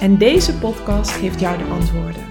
En 0.00 0.18
deze 0.18 0.58
podcast 0.58 1.10
geeft 1.10 1.40
jou 1.40 1.58
de 1.58 1.64
antwoorden. 1.64 2.22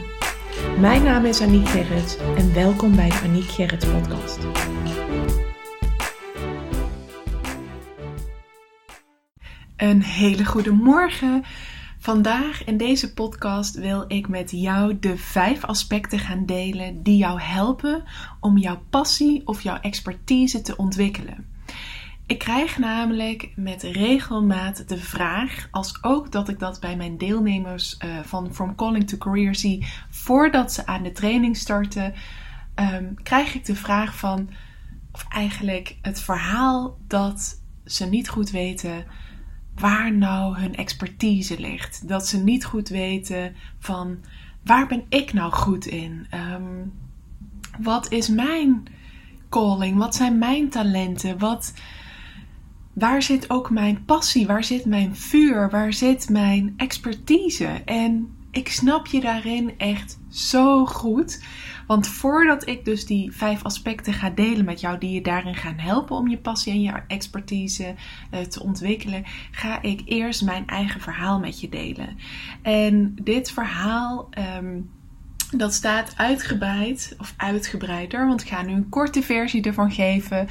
Mijn 0.79 1.03
naam 1.03 1.25
is 1.25 1.41
Aniek 1.41 1.67
Gerrits 1.67 2.17
en 2.17 2.53
welkom 2.53 2.95
bij 2.95 3.09
de 3.09 3.19
Aniek 3.23 3.49
Gerrits 3.49 3.85
podcast. 3.85 4.39
Een 9.77 10.01
hele 10.01 10.45
goede 10.45 10.71
morgen. 10.71 11.43
Vandaag 11.99 12.63
in 12.63 12.77
deze 12.77 13.13
podcast 13.13 13.75
wil 13.75 14.05
ik 14.07 14.27
met 14.27 14.51
jou 14.51 14.99
de 14.99 15.17
vijf 15.17 15.63
aspecten 15.63 16.19
gaan 16.19 16.45
delen 16.45 17.03
die 17.03 17.17
jou 17.17 17.41
helpen 17.41 18.03
om 18.39 18.57
jouw 18.57 18.83
passie 18.89 19.47
of 19.47 19.61
jouw 19.61 19.79
expertise 19.79 20.61
te 20.61 20.77
ontwikkelen. 20.77 21.52
Ik 22.33 22.39
krijg 22.39 22.77
namelijk 22.77 23.51
met 23.55 23.83
regelmaat 23.83 24.87
de 24.87 24.97
vraag, 24.97 25.67
als 25.71 26.03
ook 26.03 26.31
dat 26.31 26.49
ik 26.49 26.59
dat 26.59 26.79
bij 26.79 26.95
mijn 26.95 27.17
deelnemers 27.17 27.97
uh, 28.05 28.19
van 28.23 28.53
From 28.53 28.75
Calling 28.75 29.07
to 29.07 29.17
Career 29.17 29.55
zie, 29.55 29.85
voordat 30.09 30.73
ze 30.73 30.85
aan 30.85 31.03
de 31.03 31.11
training 31.11 31.57
starten, 31.57 32.13
um, 32.75 33.15
krijg 33.23 33.55
ik 33.55 33.65
de 33.65 33.75
vraag 33.75 34.17
van, 34.17 34.49
of 35.11 35.25
eigenlijk 35.29 35.97
het 36.01 36.21
verhaal 36.21 36.97
dat 37.07 37.61
ze 37.85 38.05
niet 38.05 38.29
goed 38.29 38.49
weten 38.51 39.05
waar 39.75 40.13
nou 40.13 40.59
hun 40.59 40.75
expertise 40.75 41.59
ligt. 41.59 42.07
Dat 42.07 42.27
ze 42.27 42.43
niet 42.43 42.65
goed 42.65 42.89
weten 42.89 43.55
van 43.79 44.17
waar 44.63 44.87
ben 44.87 45.03
ik 45.09 45.33
nou 45.33 45.51
goed 45.51 45.85
in? 45.85 46.27
Um, 46.33 46.93
wat 47.79 48.11
is 48.11 48.27
mijn 48.27 48.83
calling? 49.49 49.97
Wat 49.97 50.15
zijn 50.15 50.37
mijn 50.37 50.69
talenten? 50.69 51.37
Wat 51.39 51.73
waar 52.93 53.21
zit 53.21 53.49
ook 53.49 53.69
mijn 53.69 54.05
passie? 54.05 54.47
Waar 54.47 54.63
zit 54.63 54.85
mijn 54.85 55.15
vuur? 55.15 55.69
Waar 55.69 55.93
zit 55.93 56.29
mijn 56.29 56.73
expertise? 56.77 57.81
En 57.85 58.35
ik 58.51 58.69
snap 58.69 59.07
je 59.07 59.19
daarin 59.19 59.77
echt 59.77 60.19
zo 60.29 60.85
goed. 60.85 61.43
Want 61.87 62.07
voordat 62.07 62.67
ik 62.67 62.85
dus 62.85 63.05
die 63.05 63.31
vijf 63.31 63.63
aspecten 63.63 64.13
ga 64.13 64.29
delen 64.29 64.65
met 64.65 64.79
jou, 64.79 64.97
die 64.97 65.11
je 65.11 65.21
daarin 65.21 65.55
gaan 65.55 65.77
helpen 65.77 66.15
om 66.15 66.27
je 66.27 66.37
passie 66.37 66.73
en 66.73 66.81
je 66.81 67.01
expertise 67.07 67.95
uh, 68.33 68.39
te 68.39 68.63
ontwikkelen, 68.63 69.23
ga 69.51 69.81
ik 69.81 70.01
eerst 70.05 70.43
mijn 70.43 70.67
eigen 70.67 71.01
verhaal 71.01 71.39
met 71.39 71.61
je 71.61 71.69
delen. 71.69 72.17
En 72.61 73.15
dit 73.21 73.51
verhaal. 73.51 74.29
Um, 74.57 74.89
dat 75.57 75.73
staat 75.73 76.13
uitgebreid, 76.17 77.15
of 77.19 77.33
uitgebreider, 77.37 78.27
want 78.27 78.41
ik 78.41 78.47
ga 78.47 78.61
nu 78.61 78.73
een 78.73 78.89
korte 78.89 79.23
versie 79.23 79.61
ervan 79.61 79.91
geven. 79.91 80.47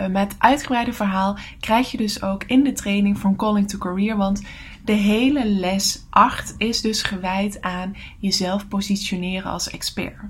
Uh, 0.00 0.06
met 0.06 0.34
uitgebreide 0.38 0.92
verhaal 0.92 1.38
krijg 1.60 1.90
je 1.90 1.96
dus 1.96 2.22
ook 2.22 2.44
in 2.44 2.64
de 2.64 2.72
training 2.72 3.18
van 3.18 3.36
Calling 3.36 3.68
to 3.68 3.78
Career. 3.78 4.16
Want 4.16 4.42
de 4.84 4.92
hele 4.92 5.48
les 5.48 6.06
8 6.10 6.54
is 6.58 6.80
dus 6.80 7.02
gewijd 7.02 7.60
aan 7.60 7.96
jezelf 8.18 8.68
positioneren 8.68 9.50
als 9.50 9.70
expert. 9.70 10.20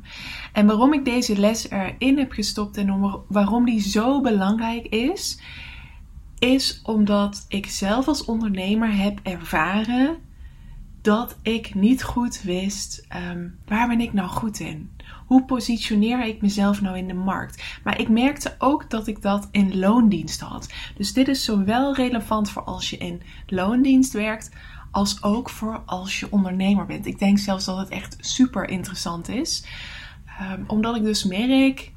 En 0.53 0.67
waarom 0.67 0.93
ik 0.93 1.05
deze 1.05 1.39
les 1.39 1.71
erin 1.71 2.19
heb 2.19 2.33
gestopt 2.33 2.77
en 2.77 3.23
waarom 3.29 3.65
die 3.65 3.81
zo 3.81 4.21
belangrijk 4.21 4.87
is, 4.87 5.41
is 6.39 6.81
omdat 6.83 7.45
ik 7.49 7.67
zelf 7.67 8.09
als 8.09 8.25
ondernemer 8.25 8.97
heb 8.97 9.21
ervaren 9.23 10.17
dat 11.05 11.39
ik 11.43 11.75
niet 11.75 12.03
goed 12.03 12.43
wist 12.43 13.07
um, 13.31 13.59
waar 13.67 13.89
ben 13.89 14.01
ik 14.01 14.13
nou 14.13 14.29
goed 14.29 14.59
in? 14.59 14.91
Hoe 15.27 15.45
positioneer 15.45 16.25
ik 16.25 16.43
mezelf 16.43 16.81
nou 16.81 16.97
in 16.97 17.07
de 17.07 17.15
markt? 17.15 17.81
Maar 17.83 18.01
ik 18.01 18.09
merkte 18.09 18.55
ook 18.59 18.91
dat 18.91 19.07
ik 19.07 19.23
dat 19.23 19.49
in 19.51 19.79
loondienst 19.79 20.41
had. 20.41 20.73
Dus 20.97 21.13
dit 21.13 21.29
is 21.29 21.45
zowel 21.45 21.95
relevant 21.95 22.51
voor 22.51 22.63
als 22.63 22.91
je 22.91 22.97
in 22.97 23.23
loondienst 23.47 24.13
werkt, 24.13 24.51
als 24.91 25.23
ook 25.23 25.51
voor 25.51 25.83
als 25.87 26.21
je 26.21 26.31
ondernemer 26.31 26.87
bent. 26.87 27.07
Ik 27.07 27.19
denk 27.19 27.39
zelfs 27.39 27.65
dat 27.65 27.79
het 27.79 27.89
echt 27.89 28.17
super 28.21 28.69
interessant 28.69 29.29
is. 29.29 29.65
Um, 30.53 30.65
omdat 30.67 30.97
ik 30.97 31.03
dus 31.03 31.25
merk 31.25 31.93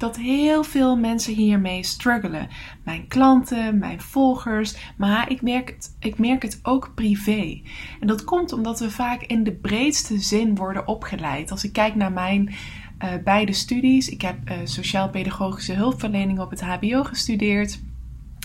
dat 0.00 0.16
heel 0.16 0.64
veel 0.64 0.96
mensen 0.96 1.34
hiermee 1.34 1.84
struggelen. 1.84 2.48
Mijn 2.84 3.08
klanten, 3.08 3.78
mijn 3.78 4.00
volgers, 4.00 4.76
maar 4.96 5.30
ik 5.30 5.42
merk, 5.42 5.68
het, 5.68 5.96
ik 5.98 6.18
merk 6.18 6.42
het 6.42 6.60
ook 6.62 6.92
privé. 6.94 7.62
En 8.00 8.06
dat 8.06 8.24
komt 8.24 8.52
omdat 8.52 8.80
we 8.80 8.90
vaak 8.90 9.22
in 9.22 9.44
de 9.44 9.52
breedste 9.52 10.18
zin 10.18 10.54
worden 10.54 10.86
opgeleid. 10.86 11.50
Als 11.50 11.64
ik 11.64 11.72
kijk 11.72 11.94
naar 11.94 12.12
mijn 12.12 12.48
uh, 12.48 13.08
beide 13.24 13.52
studies, 13.52 14.08
ik 14.08 14.22
heb 14.22 14.50
uh, 14.50 14.56
sociaal-pedagogische 14.64 15.74
hulpverlening 15.74 16.40
op 16.40 16.50
het 16.50 16.60
HBO 16.60 17.04
gestudeerd. 17.04 17.80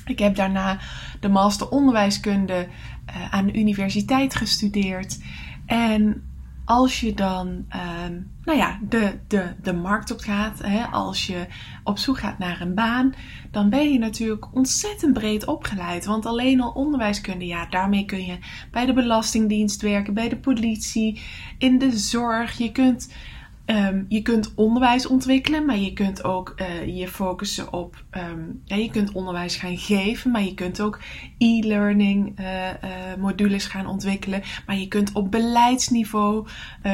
Ik 0.06 0.20
heb 0.20 0.36
daarna 0.36 0.80
de 1.20 1.30
master 1.30 1.70
onderwijskunde 1.70 2.68
uh, 3.10 3.34
aan 3.34 3.46
de 3.46 3.54
universiteit 3.54 4.36
gestudeerd. 4.36 5.20
En 5.66 6.24
als 6.66 7.00
je 7.00 7.14
dan 7.14 7.48
um, 7.48 8.32
nou 8.44 8.58
ja, 8.58 8.80
de, 8.90 9.20
de, 9.28 9.54
de 9.62 9.74
markt 9.74 10.12
op 10.12 10.20
gaat, 10.20 10.60
hè, 10.64 10.84
als 10.84 11.28
je 11.28 11.48
op 11.84 11.98
zoek 11.98 12.20
gaat 12.20 12.38
naar 12.38 12.62
een 12.62 12.74
baan, 12.74 13.14
dan 13.52 13.70
ben 13.70 13.92
je 13.92 14.00
natuurlijk 14.00 14.56
ontzettend 14.56 15.14
breed 15.14 15.46
opgeleid. 15.46 16.06
Want 16.06 16.26
alleen 16.26 16.62
al 16.62 16.72
onderwijskunde, 16.72 17.46
ja, 17.46 17.66
daarmee 17.66 18.06
kun 18.06 18.26
je 18.26 18.38
bij 18.72 18.86
de 18.86 18.94
Belastingdienst 18.94 19.82
werken, 19.82 20.14
bij 20.14 20.30
de 20.30 20.38
politie, 20.38 21.22
in 21.58 21.78
de 21.78 21.98
zorg. 21.98 22.58
Je 22.58 22.72
kunt 22.72 23.14
Um, 23.66 24.06
je 24.10 24.22
kunt 24.22 24.54
onderwijs 24.56 25.08
ontwikkelen, 25.08 25.66
maar 25.66 25.78
je 25.78 25.94
kunt 25.94 26.24
ook 26.24 26.54
uh, 26.58 26.98
je 26.98 27.08
focussen 27.08 27.74
op. 27.74 28.04
Ja, 28.66 28.76
je 28.76 28.90
kunt 28.90 29.12
onderwijs 29.12 29.56
gaan 29.56 29.78
geven, 29.78 30.32
maar 30.32 30.44
je 30.44 30.54
kunt 30.54 30.82
ook 30.82 31.00
e-learning 31.38 32.40
uh, 32.40 32.68
uh, 32.68 32.72
modules 33.20 33.66
gaan 33.66 33.88
ontwikkelen. 33.88 34.42
Maar 34.66 34.78
je 34.78 34.88
kunt 34.88 35.12
op 35.14 35.32
beleidsniveau 35.32 36.48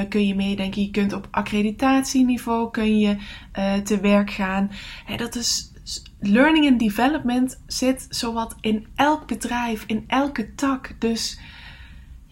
kun 0.10 0.28
je 0.28 0.36
meedenken. 0.36 0.82
Je 0.82 0.92
kunt 0.92 1.14
op 1.14 1.28
accreditatieniveau 1.32 2.72
kun 2.72 3.00
je 3.00 3.18
te 3.84 4.00
werk 4.00 4.32
gaan. 4.32 4.72
Dat 5.18 5.36
is 5.36 5.72
learning 6.20 6.68
and 6.68 6.80
development 6.80 7.62
zit 7.68 8.06
zowat 8.10 8.56
in 8.62 8.88
elk 8.96 9.28
bedrijf, 9.28 9.84
in 9.88 10.04
elke 10.08 10.56
tak. 10.56 10.96
Dus 11.00 11.40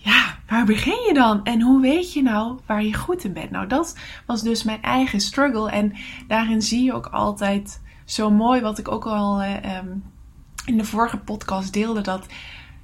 ja, 0.01 0.37
waar 0.47 0.65
begin 0.65 1.03
je 1.07 1.13
dan? 1.13 1.43
En 1.43 1.61
hoe 1.61 1.81
weet 1.81 2.13
je 2.13 2.21
nou 2.21 2.59
waar 2.65 2.83
je 2.83 2.93
goed 2.93 3.23
in 3.23 3.33
bent? 3.33 3.51
Nou, 3.51 3.67
dat 3.67 3.97
was 4.25 4.41
dus 4.41 4.63
mijn 4.63 4.81
eigen 4.81 5.19
struggle. 5.19 5.71
En 5.71 5.93
daarin 6.27 6.61
zie 6.61 6.83
je 6.83 6.93
ook 6.93 7.05
altijd 7.05 7.81
zo 8.05 8.31
mooi 8.31 8.61
wat 8.61 8.77
ik 8.77 8.91
ook 8.91 9.05
al 9.05 9.41
uh, 9.41 9.77
um, 9.77 10.03
in 10.65 10.77
de 10.77 10.83
vorige 10.83 11.17
podcast 11.17 11.73
deelde. 11.73 12.01
Dat 12.01 12.25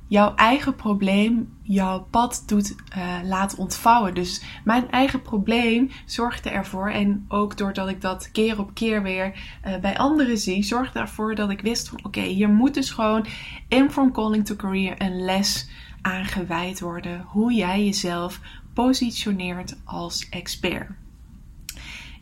jouw 0.08 0.36
eigen 0.36 0.76
probleem 0.76 1.54
jouw 1.62 2.08
pad 2.10 2.44
doet 2.46 2.76
uh, 2.98 3.18
laten 3.24 3.58
ontvouwen. 3.58 4.14
Dus 4.14 4.44
mijn 4.64 4.92
eigen 4.92 5.22
probleem 5.22 5.92
zorgde 6.06 6.50
ervoor, 6.50 6.90
en 6.90 7.26
ook 7.28 7.58
doordat 7.58 7.90
ik 7.90 8.02
dat 8.02 8.32
keer 8.32 8.60
op 8.60 8.74
keer 8.74 9.04
weer 9.04 9.34
uh, 9.68 9.78
bij 9.78 9.98
anderen 9.98 10.38
zie, 10.38 10.64
zorgde 10.64 11.00
ervoor 11.00 11.36
dat 11.36 11.50
ik 11.50 11.62
wist 11.62 11.90
van 11.90 12.00
oké, 12.04 12.22
hier 12.22 12.50
moet 12.50 12.74
dus 12.74 12.90
gewoon 12.90 13.26
in 13.68 13.92
From 13.92 14.12
Calling 14.12 14.46
to 14.46 14.56
Career 14.56 15.02
een 15.02 15.24
les 15.24 15.70
aangeweid 16.06 16.80
worden 16.80 17.22
hoe 17.28 17.54
jij 17.54 17.86
jezelf 17.86 18.40
positioneert 18.74 19.76
als 19.84 20.30
expert. 20.30 20.90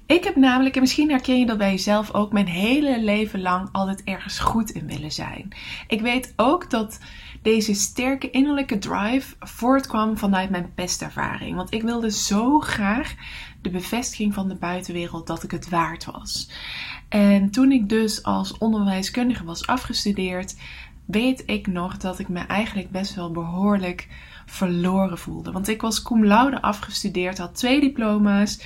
Ik 0.06 0.24
heb 0.24 0.36
namelijk, 0.36 0.76
en 0.76 0.82
misschien 0.82 1.10
herken 1.10 1.40
je 1.40 1.46
dat 1.46 1.58
bij 1.58 1.72
jezelf 1.72 2.14
ook, 2.14 2.32
mijn 2.32 2.48
hele 2.48 3.02
leven 3.02 3.42
lang 3.42 3.70
altijd 3.72 4.04
ergens 4.04 4.40
goed 4.40 4.70
in 4.70 4.88
willen 4.88 5.12
zijn. 5.12 5.56
Ik 5.88 6.02
weet 6.02 6.34
ook 6.36 6.70
dat 6.70 7.00
deze 7.42 7.74
sterke 7.74 8.30
innerlijke 8.30 8.78
drive 8.78 9.36
voortkwam 9.40 10.18
vanuit 10.18 10.50
mijn 10.50 10.74
pestervaring. 10.74 11.56
Want 11.56 11.74
ik 11.74 11.82
wilde 11.82 12.12
zo 12.12 12.60
graag 12.60 13.16
de 13.62 13.70
bevestiging 13.70 14.34
van 14.34 14.48
de 14.48 14.56
buitenwereld 14.56 15.28
dat 15.28 15.44
ik 15.44 15.52
het 15.52 15.70
waard 15.70 16.06
was. 16.06 16.50
En 17.10 17.50
toen 17.50 17.72
ik 17.72 17.90
dus 17.90 18.24
als 18.24 18.58
onderwijskundige 18.58 19.44
was 19.44 19.68
afgestudeerd, 19.68 20.56
weet 21.06 21.44
ik 21.46 21.68
nog 21.68 21.98
dat 21.98 22.20
ik 22.20 22.30
me 22.30 22.40
eigenlijk 22.40 22.92
best 22.92 23.16
wel 23.16 23.32
behoorlijk 23.32 24.08
verloren 24.46 25.18
voelde. 25.18 25.52
Want 25.52 25.68
ik 25.68 25.82
was 25.82 26.02
cum 26.02 26.26
laude 26.26 26.62
afgestudeerd, 26.62 27.38
had 27.38 27.56
twee 27.56 27.80
diploma's. 27.80 28.66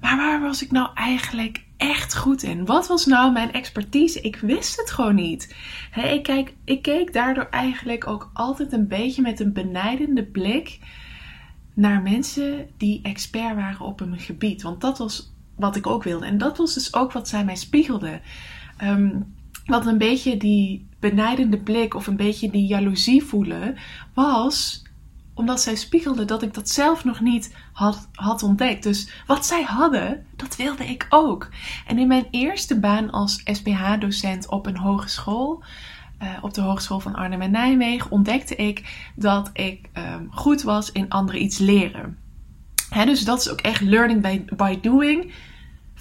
Maar 0.00 0.16
waar 0.16 0.40
was 0.40 0.62
ik 0.62 0.70
nou 0.70 0.90
eigenlijk 0.94 1.64
echt 1.76 2.16
goed 2.16 2.42
in? 2.42 2.64
Wat 2.64 2.86
was 2.86 3.06
nou 3.06 3.32
mijn 3.32 3.52
expertise? 3.52 4.20
Ik 4.20 4.36
wist 4.36 4.76
het 4.76 4.90
gewoon 4.90 5.14
niet. 5.14 5.56
ik, 5.94 6.22
kijk, 6.22 6.54
ik 6.64 6.82
keek 6.82 7.12
daardoor 7.12 7.48
eigenlijk 7.50 8.06
ook 8.06 8.30
altijd 8.32 8.72
een 8.72 8.88
beetje 8.88 9.22
met 9.22 9.40
een 9.40 9.52
benijdende 9.52 10.24
blik 10.24 10.78
naar 11.74 12.02
mensen 12.02 12.68
die 12.76 13.00
expert 13.02 13.54
waren 13.54 13.86
op 13.86 14.00
een 14.00 14.18
gebied. 14.18 14.62
Want 14.62 14.80
dat 14.80 14.98
was 14.98 15.32
wat 15.56 15.76
ik 15.76 15.86
ook 15.86 16.02
wilde. 16.02 16.26
En 16.26 16.38
dat 16.38 16.56
was 16.56 16.74
dus 16.74 16.94
ook 16.94 17.12
wat 17.12 17.28
zij 17.28 17.44
mij 17.44 17.56
spiegelde. 17.56 18.20
Um, 18.82 19.34
wat 19.66 19.86
een 19.86 19.98
beetje 19.98 20.36
die 20.36 20.86
benijdende 21.00 21.58
blik 21.58 21.94
of 21.94 22.06
een 22.06 22.16
beetje 22.16 22.50
die 22.50 22.66
jaloezie 22.66 23.22
voelen, 23.22 23.76
was 24.14 24.82
omdat 25.34 25.60
zij 25.60 25.74
spiegelde 25.74 26.24
dat 26.24 26.42
ik 26.42 26.54
dat 26.54 26.68
zelf 26.68 27.04
nog 27.04 27.20
niet 27.20 27.54
had, 27.72 28.08
had 28.12 28.42
ontdekt. 28.42 28.82
Dus 28.82 29.10
wat 29.26 29.46
zij 29.46 29.62
hadden, 29.62 30.26
dat 30.36 30.56
wilde 30.56 30.84
ik 30.84 31.06
ook. 31.08 31.48
En 31.86 31.98
in 31.98 32.08
mijn 32.08 32.26
eerste 32.30 32.80
baan 32.80 33.10
als 33.10 33.40
SPH-docent 33.44 34.48
op 34.48 34.66
een 34.66 34.76
hogeschool, 34.76 35.62
uh, 36.22 36.28
op 36.40 36.54
de 36.54 36.60
Hogeschool 36.60 37.00
van 37.00 37.14
Arnhem 37.14 37.40
en 37.40 37.50
Nijmegen, 37.50 38.10
ontdekte 38.10 38.56
ik 38.56 39.10
dat 39.14 39.50
ik 39.52 39.88
um, 39.94 40.28
goed 40.30 40.62
was 40.62 40.92
in 40.92 41.08
anderen 41.08 41.42
iets 41.42 41.58
leren. 41.58 42.18
dus 43.04 43.24
dat 43.24 43.40
is 43.40 43.50
ook 43.50 43.60
echt 43.60 43.80
learning 43.80 44.22
by, 44.22 44.42
by 44.56 44.80
doing. 44.80 45.32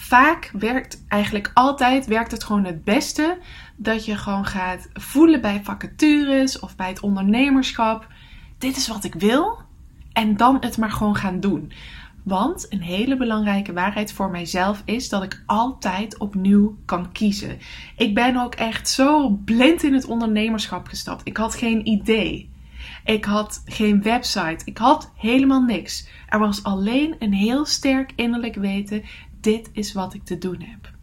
Vaak 0.02 0.52
werkt 0.54 1.04
eigenlijk 1.08 1.52
altijd 1.54 2.06
werkt 2.06 2.32
het 2.32 2.44
gewoon 2.44 2.66
het 2.66 2.84
beste 2.84 3.38
dat 3.76 4.06
je 4.06 4.18
gewoon 4.18 4.46
gaat 4.46 4.90
voelen 4.94 5.42
bij 5.42 5.62
vacatures 5.64 6.60
of 6.60 6.76
bij 6.76 6.88
het 6.88 7.00
ondernemerschap 7.00 8.08
dit 8.62 8.78
is 8.78 8.88
wat 8.88 9.04
ik 9.04 9.14
wil. 9.14 9.58
En 10.14 10.38
dan 10.38 10.58
het 10.60 10.78
maar 10.78 10.92
gewoon 10.92 11.16
gaan 11.16 11.40
doen. 11.40 11.72
Want 12.24 12.66
een 12.70 12.82
hele 12.82 13.18
belangrijke 13.18 13.74
waarheid 13.74 14.14
voor 14.14 14.30
mijzelf 14.30 14.82
is 14.86 15.10
dat 15.10 15.24
ik 15.24 15.44
altijd 15.46 16.18
opnieuw 16.18 16.78
kan 16.86 17.12
kiezen. 17.12 17.58
Ik 17.98 18.14
ben 18.16 18.38
ook 18.38 18.56
echt 18.56 18.90
zo 18.90 19.30
blind 19.30 19.84
in 19.84 19.94
het 19.94 20.06
ondernemerschap 20.06 20.88
gestapt. 20.88 21.28
Ik 21.28 21.38
had 21.38 21.56
geen 21.56 21.88
idee. 21.88 22.50
Ik 23.06 23.26
had 23.26 23.62
geen 23.66 24.02
website. 24.02 24.66
Ik 24.66 24.78
had 24.78 25.12
helemaal 25.16 25.62
niks. 25.62 26.08
Er 26.28 26.40
was 26.40 26.64
alleen 26.64 27.16
een 27.20 27.34
heel 27.34 27.66
sterk 27.66 28.12
innerlijk 28.16 28.56
weten: 28.56 29.04
dit 29.42 29.70
is 29.74 29.94
wat 29.94 30.14
ik 30.14 30.24
te 30.24 30.38
doen 30.38 30.62
heb. 30.62 31.00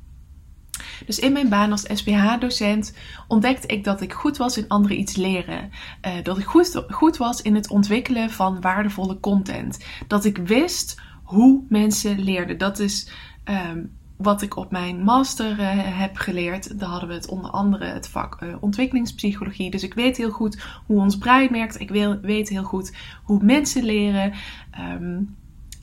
Dus 1.06 1.18
in 1.18 1.32
mijn 1.32 1.48
baan 1.48 1.70
als 1.70 1.86
SPH-docent 1.92 2.94
ontdekte 3.28 3.66
ik 3.66 3.84
dat 3.84 4.00
ik 4.00 4.12
goed 4.12 4.36
was 4.36 4.56
in 4.56 4.68
anderen 4.68 4.98
iets 4.98 5.16
leren. 5.16 5.70
Uh, 6.06 6.12
dat 6.22 6.38
ik 6.38 6.44
goed, 6.44 6.84
goed 6.88 7.16
was 7.16 7.42
in 7.42 7.54
het 7.54 7.70
ontwikkelen 7.70 8.30
van 8.30 8.60
waardevolle 8.60 9.20
content. 9.20 9.84
Dat 10.06 10.24
ik 10.24 10.36
wist 10.38 11.00
hoe 11.22 11.62
mensen 11.68 12.20
leerden. 12.20 12.58
Dat 12.58 12.78
is 12.78 13.10
um, 13.44 13.96
wat 14.16 14.42
ik 14.42 14.56
op 14.56 14.70
mijn 14.70 15.02
master 15.02 15.50
uh, 15.50 15.66
heb 15.98 16.16
geleerd. 16.16 16.78
Daar 16.78 16.88
hadden 16.88 17.08
we 17.08 17.14
het 17.14 17.28
onder 17.28 17.50
andere 17.50 17.84
het 17.84 18.08
vak 18.08 18.42
uh, 18.42 18.56
ontwikkelingspsychologie. 18.60 19.70
Dus 19.70 19.82
ik 19.82 19.94
weet 19.94 20.16
heel 20.16 20.30
goed 20.30 20.62
hoe 20.86 21.00
ons 21.00 21.18
brein 21.18 21.52
werkt. 21.52 21.80
Ik 21.80 21.90
weet 22.22 22.48
heel 22.48 22.62
goed 22.62 22.96
hoe 23.22 23.44
mensen 23.44 23.84
leren. 23.84 24.32
Um, 24.80 25.36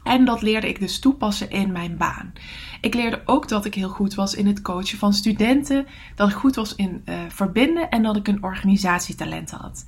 en 0.05 0.25
dat 0.25 0.41
leerde 0.41 0.67
ik 0.67 0.79
dus 0.79 0.99
toepassen 0.99 1.49
in 1.49 1.71
mijn 1.71 1.97
baan. 1.97 2.33
Ik 2.81 2.93
leerde 2.93 3.21
ook 3.25 3.47
dat 3.47 3.65
ik 3.65 3.73
heel 3.73 3.89
goed 3.89 4.13
was 4.13 4.35
in 4.35 4.47
het 4.47 4.61
coachen 4.61 4.97
van 4.97 5.13
studenten, 5.13 5.85
dat 6.15 6.29
ik 6.29 6.35
goed 6.35 6.55
was 6.55 6.75
in 6.75 7.01
uh, 7.05 7.15
verbinden 7.27 7.89
en 7.89 8.03
dat 8.03 8.15
ik 8.15 8.27
een 8.27 8.43
organisatietalent 8.43 9.51
had. 9.51 9.85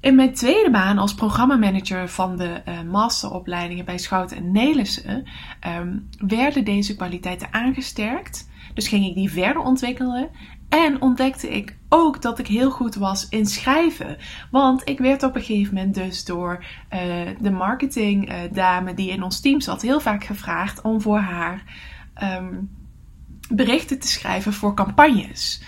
In 0.00 0.14
mijn 0.14 0.34
tweede 0.34 0.70
baan 0.70 0.98
als 0.98 1.14
programmamanager 1.14 2.08
van 2.08 2.36
de 2.36 2.62
uh, 2.68 2.82
masteropleidingen 2.90 3.84
bij 3.84 3.98
Schouten 3.98 4.36
en 4.36 4.52
Nelissen 4.52 5.24
um, 5.78 6.08
werden 6.26 6.64
deze 6.64 6.96
kwaliteiten 6.96 7.52
aangesterkt. 7.52 8.48
Dus 8.74 8.88
ging 8.88 9.06
ik 9.06 9.14
die 9.14 9.30
verder 9.30 9.62
ontwikkelen 9.62 10.30
en 10.68 11.02
ontdekte 11.02 11.48
ik 11.48 11.76
ook 11.88 12.22
dat 12.22 12.38
ik 12.38 12.46
heel 12.46 12.70
goed 12.70 12.94
was 12.94 13.28
in 13.28 13.46
schrijven. 13.46 14.16
Want 14.50 14.88
ik 14.88 14.98
werd 14.98 15.22
op 15.22 15.34
een 15.34 15.42
gegeven 15.42 15.74
moment 15.74 15.94
dus 15.94 16.24
door 16.24 16.64
uh, 16.94 17.00
de 17.40 17.50
marketingdame 17.50 18.90
uh, 18.90 18.96
die 18.96 19.10
in 19.10 19.22
ons 19.22 19.40
team 19.40 19.60
zat 19.60 19.82
heel 19.82 20.00
vaak 20.00 20.24
gevraagd 20.24 20.82
om 20.82 21.00
voor 21.00 21.18
haar 21.18 21.62
um, 22.22 22.70
berichten 23.50 23.98
te 23.98 24.08
schrijven 24.08 24.52
voor 24.52 24.74
campagnes. 24.74 25.62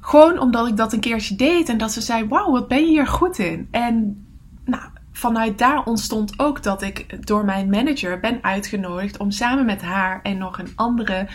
Gewoon 0.00 0.38
omdat 0.38 0.66
ik 0.66 0.76
dat 0.76 0.92
een 0.92 1.00
keertje 1.00 1.36
deed 1.36 1.68
en 1.68 1.78
dat 1.78 1.92
ze 1.92 2.00
zei: 2.00 2.28
Wauw, 2.28 2.50
wat 2.50 2.68
ben 2.68 2.80
je 2.80 2.86
hier 2.86 3.06
goed 3.06 3.38
in? 3.38 3.68
En 3.70 4.26
nou, 4.64 4.82
vanuit 5.12 5.58
daar 5.58 5.84
ontstond 5.84 6.38
ook 6.38 6.62
dat 6.62 6.82
ik 6.82 7.26
door 7.26 7.44
mijn 7.44 7.70
manager 7.70 8.20
ben 8.20 8.42
uitgenodigd 8.42 9.18
om 9.18 9.30
samen 9.30 9.64
met 9.64 9.82
haar 9.82 10.22
en 10.22 10.38
nog 10.38 10.58
een 10.58 10.72
andere 10.74 11.28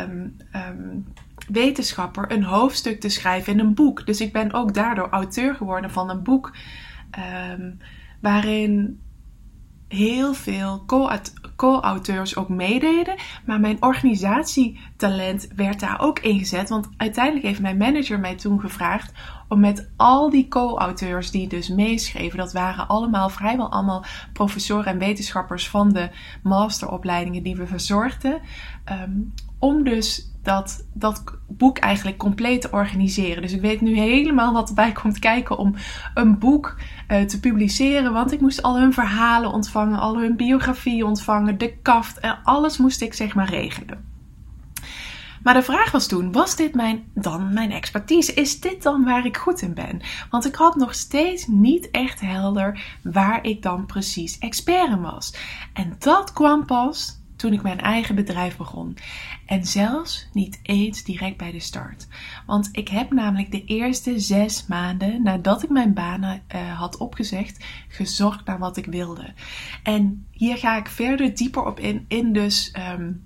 um, 0.00 0.36
um, 0.54 1.06
wetenschapper 1.48 2.32
een 2.32 2.44
hoofdstuk 2.44 3.00
te 3.00 3.08
schrijven 3.08 3.52
in 3.52 3.58
een 3.58 3.74
boek. 3.74 4.06
Dus 4.06 4.20
ik 4.20 4.32
ben 4.32 4.52
ook 4.52 4.74
daardoor 4.74 5.08
auteur 5.08 5.54
geworden 5.54 5.90
van 5.90 6.10
een 6.10 6.22
boek 6.22 6.52
um, 7.52 7.78
waarin 8.20 9.00
heel 9.88 10.34
veel 10.34 10.84
co-auteurs 11.56 12.36
ook 12.36 12.48
meededen. 12.48 13.14
Maar 13.46 13.60
mijn 13.60 13.82
organisatietalent 13.82 15.48
werd 15.56 15.80
daar 15.80 16.00
ook 16.00 16.18
ingezet. 16.18 16.68
Want 16.68 16.88
uiteindelijk 16.96 17.44
heeft 17.44 17.60
mijn 17.60 17.76
manager 17.76 18.20
mij 18.20 18.36
toen 18.36 18.60
gevraagd 18.60 19.12
om 19.48 19.60
met 19.60 19.90
al 19.96 20.30
die 20.30 20.48
co-auteurs 20.48 21.30
die 21.30 21.48
dus 21.48 21.68
meeschreven, 21.68 22.38
dat 22.38 22.52
waren 22.52 22.88
allemaal 22.88 23.28
vrijwel 23.28 23.70
allemaal 23.70 24.04
professoren 24.32 24.86
en 24.86 24.98
wetenschappers 24.98 25.68
van 25.68 25.92
de 25.92 26.10
masteropleidingen 26.42 27.42
die 27.42 27.56
we 27.56 27.66
verzorgden, 27.66 28.40
um, 29.02 29.32
om 29.58 29.84
dus 29.84 30.31
dat, 30.42 30.86
dat 30.92 31.22
boek 31.48 31.78
eigenlijk 31.78 32.16
compleet 32.16 32.60
te 32.60 32.70
organiseren. 32.70 33.42
Dus 33.42 33.52
ik 33.52 33.60
weet 33.60 33.80
nu 33.80 33.96
helemaal 33.96 34.52
wat 34.52 34.68
erbij 34.68 34.92
komt 34.92 35.18
kijken 35.18 35.58
om 35.58 35.74
een 36.14 36.38
boek 36.38 36.76
uh, 37.08 37.20
te 37.20 37.40
publiceren. 37.40 38.12
Want 38.12 38.32
ik 38.32 38.40
moest 38.40 38.62
al 38.62 38.78
hun 38.78 38.92
verhalen 38.92 39.52
ontvangen, 39.52 39.98
al 39.98 40.18
hun 40.18 40.36
biografie 40.36 41.06
ontvangen, 41.06 41.58
de 41.58 41.76
kaft 41.82 42.18
en 42.18 42.38
alles 42.42 42.78
moest 42.78 43.00
ik 43.00 43.14
zeg 43.14 43.34
maar 43.34 43.50
regelen. 43.50 44.10
Maar 45.42 45.54
de 45.54 45.62
vraag 45.62 45.90
was 45.90 46.06
toen: 46.06 46.32
was 46.32 46.56
dit 46.56 46.74
mijn, 46.74 47.04
dan 47.14 47.52
mijn 47.52 47.70
expertise? 47.70 48.34
Is 48.34 48.60
dit 48.60 48.82
dan 48.82 49.04
waar 49.04 49.26
ik 49.26 49.36
goed 49.36 49.62
in 49.62 49.74
ben? 49.74 50.00
Want 50.30 50.46
ik 50.46 50.54
had 50.54 50.76
nog 50.76 50.94
steeds 50.94 51.46
niet 51.46 51.90
echt 51.90 52.20
helder 52.20 52.98
waar 53.02 53.44
ik 53.44 53.62
dan 53.62 53.86
precies 53.86 54.38
expert 54.38 54.88
in 54.88 55.00
was. 55.00 55.34
En 55.72 55.96
dat 55.98 56.32
kwam 56.32 56.66
pas 56.66 57.21
toen 57.42 57.52
ik 57.52 57.62
mijn 57.62 57.80
eigen 57.80 58.14
bedrijf 58.14 58.56
begon. 58.56 58.96
En 59.46 59.64
zelfs 59.64 60.28
niet 60.32 60.60
eens 60.62 61.04
direct 61.04 61.36
bij 61.36 61.50
de 61.50 61.60
start. 61.60 62.06
Want 62.46 62.68
ik 62.72 62.88
heb 62.88 63.12
namelijk 63.12 63.50
de 63.50 63.64
eerste 63.64 64.20
zes 64.20 64.66
maanden 64.66 65.22
nadat 65.22 65.62
ik 65.62 65.70
mijn 65.70 65.94
banen 65.94 66.42
uh, 66.54 66.78
had 66.78 66.96
opgezegd, 66.96 67.64
gezocht 67.88 68.46
naar 68.46 68.58
wat 68.58 68.76
ik 68.76 68.86
wilde. 68.86 69.32
En 69.82 70.26
hier 70.30 70.56
ga 70.56 70.76
ik 70.76 70.88
verder 70.88 71.34
dieper 71.34 71.64
op 71.64 71.80
in, 71.80 72.04
in 72.08 72.32
dus. 72.32 72.74
Um, 72.92 73.24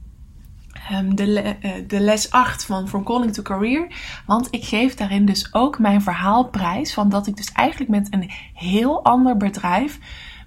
um, 0.92 1.14
de, 1.14 1.56
uh, 1.62 1.72
de, 1.86 2.00
les 2.00 2.30
8 2.30 2.64
van 2.64 2.88
From 2.88 3.04
Calling 3.04 3.32
to 3.32 3.42
Career. 3.42 3.86
Want 4.26 4.48
ik 4.50 4.64
geef 4.64 4.94
daarin 4.94 5.26
dus 5.26 5.54
ook 5.54 5.78
mijn 5.78 6.02
verhaalprijs. 6.02 6.94
Van 6.94 7.08
dat 7.08 7.26
ik 7.26 7.36
dus 7.36 7.52
eigenlijk 7.52 7.90
met 7.90 8.06
een 8.10 8.30
heel 8.54 9.04
ander 9.04 9.36
bedrijf 9.36 9.98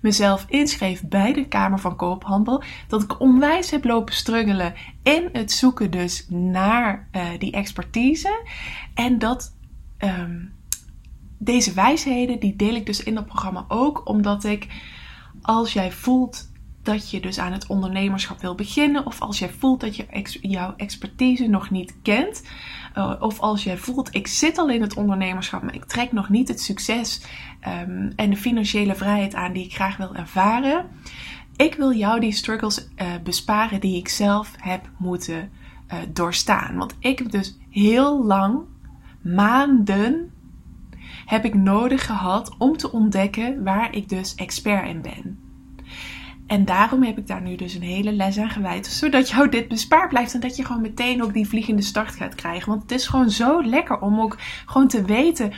mezelf 0.02 0.46
inschreef 0.48 1.04
bij 1.04 1.34
de 1.34 1.48
Kamer 1.48 1.80
van 1.80 1.96
Koophandel. 1.96 2.64
Dat 2.88 3.04
ik 3.04 3.20
onwijs 3.20 3.72
heb 3.72 3.86
lopen 3.86 4.14
struggelen 4.14 4.74
in 5.04 5.30
het 5.34 5.52
zoeken 5.52 5.92
dus 5.92 6.26
naar 6.30 7.08
uh, 7.12 7.24
die 7.38 7.52
expertise. 7.52 8.46
En 8.94 9.20
dat 9.20 9.56
um, 10.00 10.54
deze 11.38 11.74
wijsheden, 11.74 12.40
die 12.40 12.56
deel 12.56 12.76
ik 12.76 12.86
dus 12.86 13.04
in 13.04 13.16
dat 13.16 13.26
programma 13.26 13.66
ook. 13.68 14.08
Omdat 14.08 14.44
ik, 14.44 14.68
als 15.42 15.74
jij 15.74 15.92
voelt 15.92 16.49
dat 16.90 17.10
je 17.10 17.20
dus 17.20 17.40
aan 17.40 17.52
het 17.52 17.68
ondernemerschap 17.68 18.42
wil 18.42 18.56
beginnen. 18.56 19.06
Of 19.06 19.22
als 19.22 19.40
jij 19.40 19.50
voelt 19.50 19.82
dat 19.82 19.96
je 19.96 20.06
jouw 20.42 20.74
expertise 20.78 21.48
nog 21.48 21.70
niet 21.70 21.96
kent. 22.02 22.44
Uh, 22.98 23.16
of 23.20 23.40
als 23.40 23.64
jij 23.64 23.78
voelt, 23.78 24.16
ik 24.16 24.28
zit 24.28 24.58
al 24.58 24.70
in 24.70 24.82
het 24.82 24.94
ondernemerschap, 24.94 25.64
maar 25.64 25.76
ik 25.76 25.86
trek 25.86 26.12
nog 26.12 26.30
niet 26.30 26.48
het 26.48 26.62
succes 26.62 27.22
um, 27.68 28.14
en 28.16 28.30
de 28.30 28.36
financiële 28.36 28.96
vrijheid 28.96 29.36
aan 29.36 29.54
die 29.54 29.66
ik 29.66 29.74
graag 29.74 29.98
wil 29.98 30.16
ervaren. 30.16 30.90
Ik 31.56 31.76
wil 31.76 31.94
jou 31.94 32.20
die 32.20 32.32
struggles 32.32 32.88
uh, 32.96 33.08
besparen 33.24 33.80
die 33.80 33.98
ik 33.98 34.08
zelf 34.08 34.52
heb 34.58 34.90
moeten 34.98 35.52
uh, 35.94 35.98
doorstaan. 36.14 36.76
Want 36.76 36.96
ik 37.00 37.20
heb 37.20 37.32
dus 37.32 37.58
heel 37.70 38.26
lang, 38.26 38.60
maanden, 39.22 40.32
heb 41.26 41.46
ik 41.46 41.54
nodig 41.54 42.06
gehad 42.06 42.56
om 42.58 42.78
te 42.78 42.92
ontdekken 42.92 43.64
waar 43.64 43.96
ik 43.96 44.10
dus 44.10 44.36
expert 44.36 44.88
in 44.88 45.02
ben. 45.02 45.49
En 46.50 46.66
daarom 46.66 47.04
heb 47.04 47.18
ik 47.18 47.28
daar 47.28 47.42
nu 47.42 47.56
dus 47.56 47.74
een 47.74 47.82
hele 47.82 48.12
les 48.12 48.38
aan 48.38 48.50
gewijd. 48.50 48.88
Zodat 48.88 49.30
jou 49.30 49.50
dit 49.50 49.68
bespaard 49.68 50.10
blijft. 50.10 50.34
En 50.34 50.40
dat 50.40 50.56
je 50.56 50.66
gewoon 50.66 50.82
meteen 50.82 51.24
ook 51.24 51.34
die 51.34 51.48
vliegende 51.48 51.82
start 51.82 52.16
gaat 52.16 52.36
krijgen. 52.36 52.70
Want 52.70 52.82
het 52.82 52.92
is 52.92 53.08
gewoon 53.08 53.30
zo 53.30 53.64
lekker 53.64 54.00
om 54.00 54.20
ook 54.20 54.38
gewoon 54.66 54.88
te 54.88 55.06
weten 55.06 55.52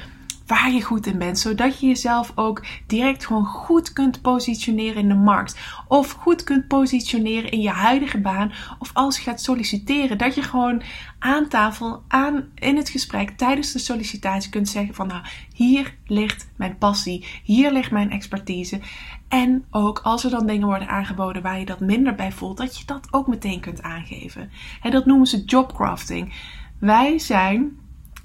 waar 0.51 0.71
je 0.71 0.81
goed 0.81 1.05
in 1.05 1.17
bent, 1.17 1.39
zodat 1.39 1.79
je 1.79 1.87
jezelf 1.87 2.31
ook 2.35 2.65
direct 2.87 3.25
gewoon 3.25 3.45
goed 3.45 3.93
kunt 3.93 4.21
positioneren 4.21 5.01
in 5.01 5.07
de 5.07 5.15
markt. 5.15 5.59
Of 5.87 6.11
goed 6.11 6.43
kunt 6.43 6.67
positioneren 6.67 7.51
in 7.51 7.61
je 7.61 7.69
huidige 7.69 8.17
baan. 8.17 8.51
Of 8.79 8.89
als 8.93 9.17
je 9.17 9.23
gaat 9.23 9.41
solliciteren, 9.41 10.17
dat 10.17 10.35
je 10.35 10.41
gewoon 10.41 10.81
aan 11.19 11.47
tafel, 11.47 12.03
aan, 12.07 12.45
in 12.55 12.77
het 12.77 12.89
gesprek, 12.89 13.29
tijdens 13.29 13.71
de 13.71 13.79
sollicitatie 13.79 14.51
kunt 14.51 14.69
zeggen 14.69 14.93
van 14.93 15.07
nou, 15.07 15.21
hier 15.53 15.95
ligt 16.05 16.49
mijn 16.55 16.77
passie, 16.77 17.25
hier 17.43 17.71
ligt 17.71 17.91
mijn 17.91 18.11
expertise. 18.11 18.79
En 19.27 19.65
ook 19.69 19.99
als 19.99 20.23
er 20.23 20.29
dan 20.29 20.47
dingen 20.47 20.67
worden 20.67 20.87
aangeboden 20.87 21.41
waar 21.41 21.59
je 21.59 21.65
dat 21.65 21.79
minder 21.79 22.15
bij 22.15 22.31
voelt, 22.31 22.57
dat 22.57 22.77
je 22.77 22.85
dat 22.85 23.07
ook 23.11 23.27
meteen 23.27 23.59
kunt 23.59 23.81
aangeven. 23.81 24.51
En 24.81 24.91
dat 24.91 25.05
noemen 25.05 25.27
ze 25.27 25.43
jobcrafting. 25.45 26.33
Wij 26.79 27.19
zijn 27.19 27.79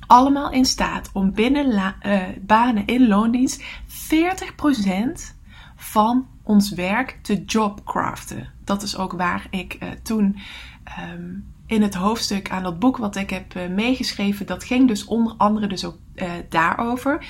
allemaal 0.06 0.50
in 0.50 0.64
staat 0.64 1.10
om 1.12 1.32
binnen 1.32 1.94
uh, 2.06 2.22
banen 2.40 2.86
in 2.86 3.08
loondienst 3.08 3.62
40% 3.62 3.64
van 5.76 6.26
ons 6.42 6.70
werk 6.70 7.18
te 7.22 7.44
jobcraften. 7.44 8.52
Dat 8.64 8.82
is 8.82 8.96
ook 8.96 9.12
waar 9.12 9.46
ik 9.50 9.76
uh, 9.82 9.88
toen 10.02 10.38
um, 11.12 11.54
in 11.66 11.82
het 11.82 11.94
hoofdstuk 11.94 12.50
aan 12.50 12.62
dat 12.62 12.78
boek 12.78 12.96
wat 12.96 13.16
ik 13.16 13.30
heb 13.30 13.54
uh, 13.54 13.68
meegeschreven, 13.68 14.46
dat 14.46 14.64
ging 14.64 14.88
dus 14.88 15.04
onder 15.04 15.34
andere 15.36 15.66
dus 15.66 15.84
ook 15.84 15.98
daarover. 16.48 17.26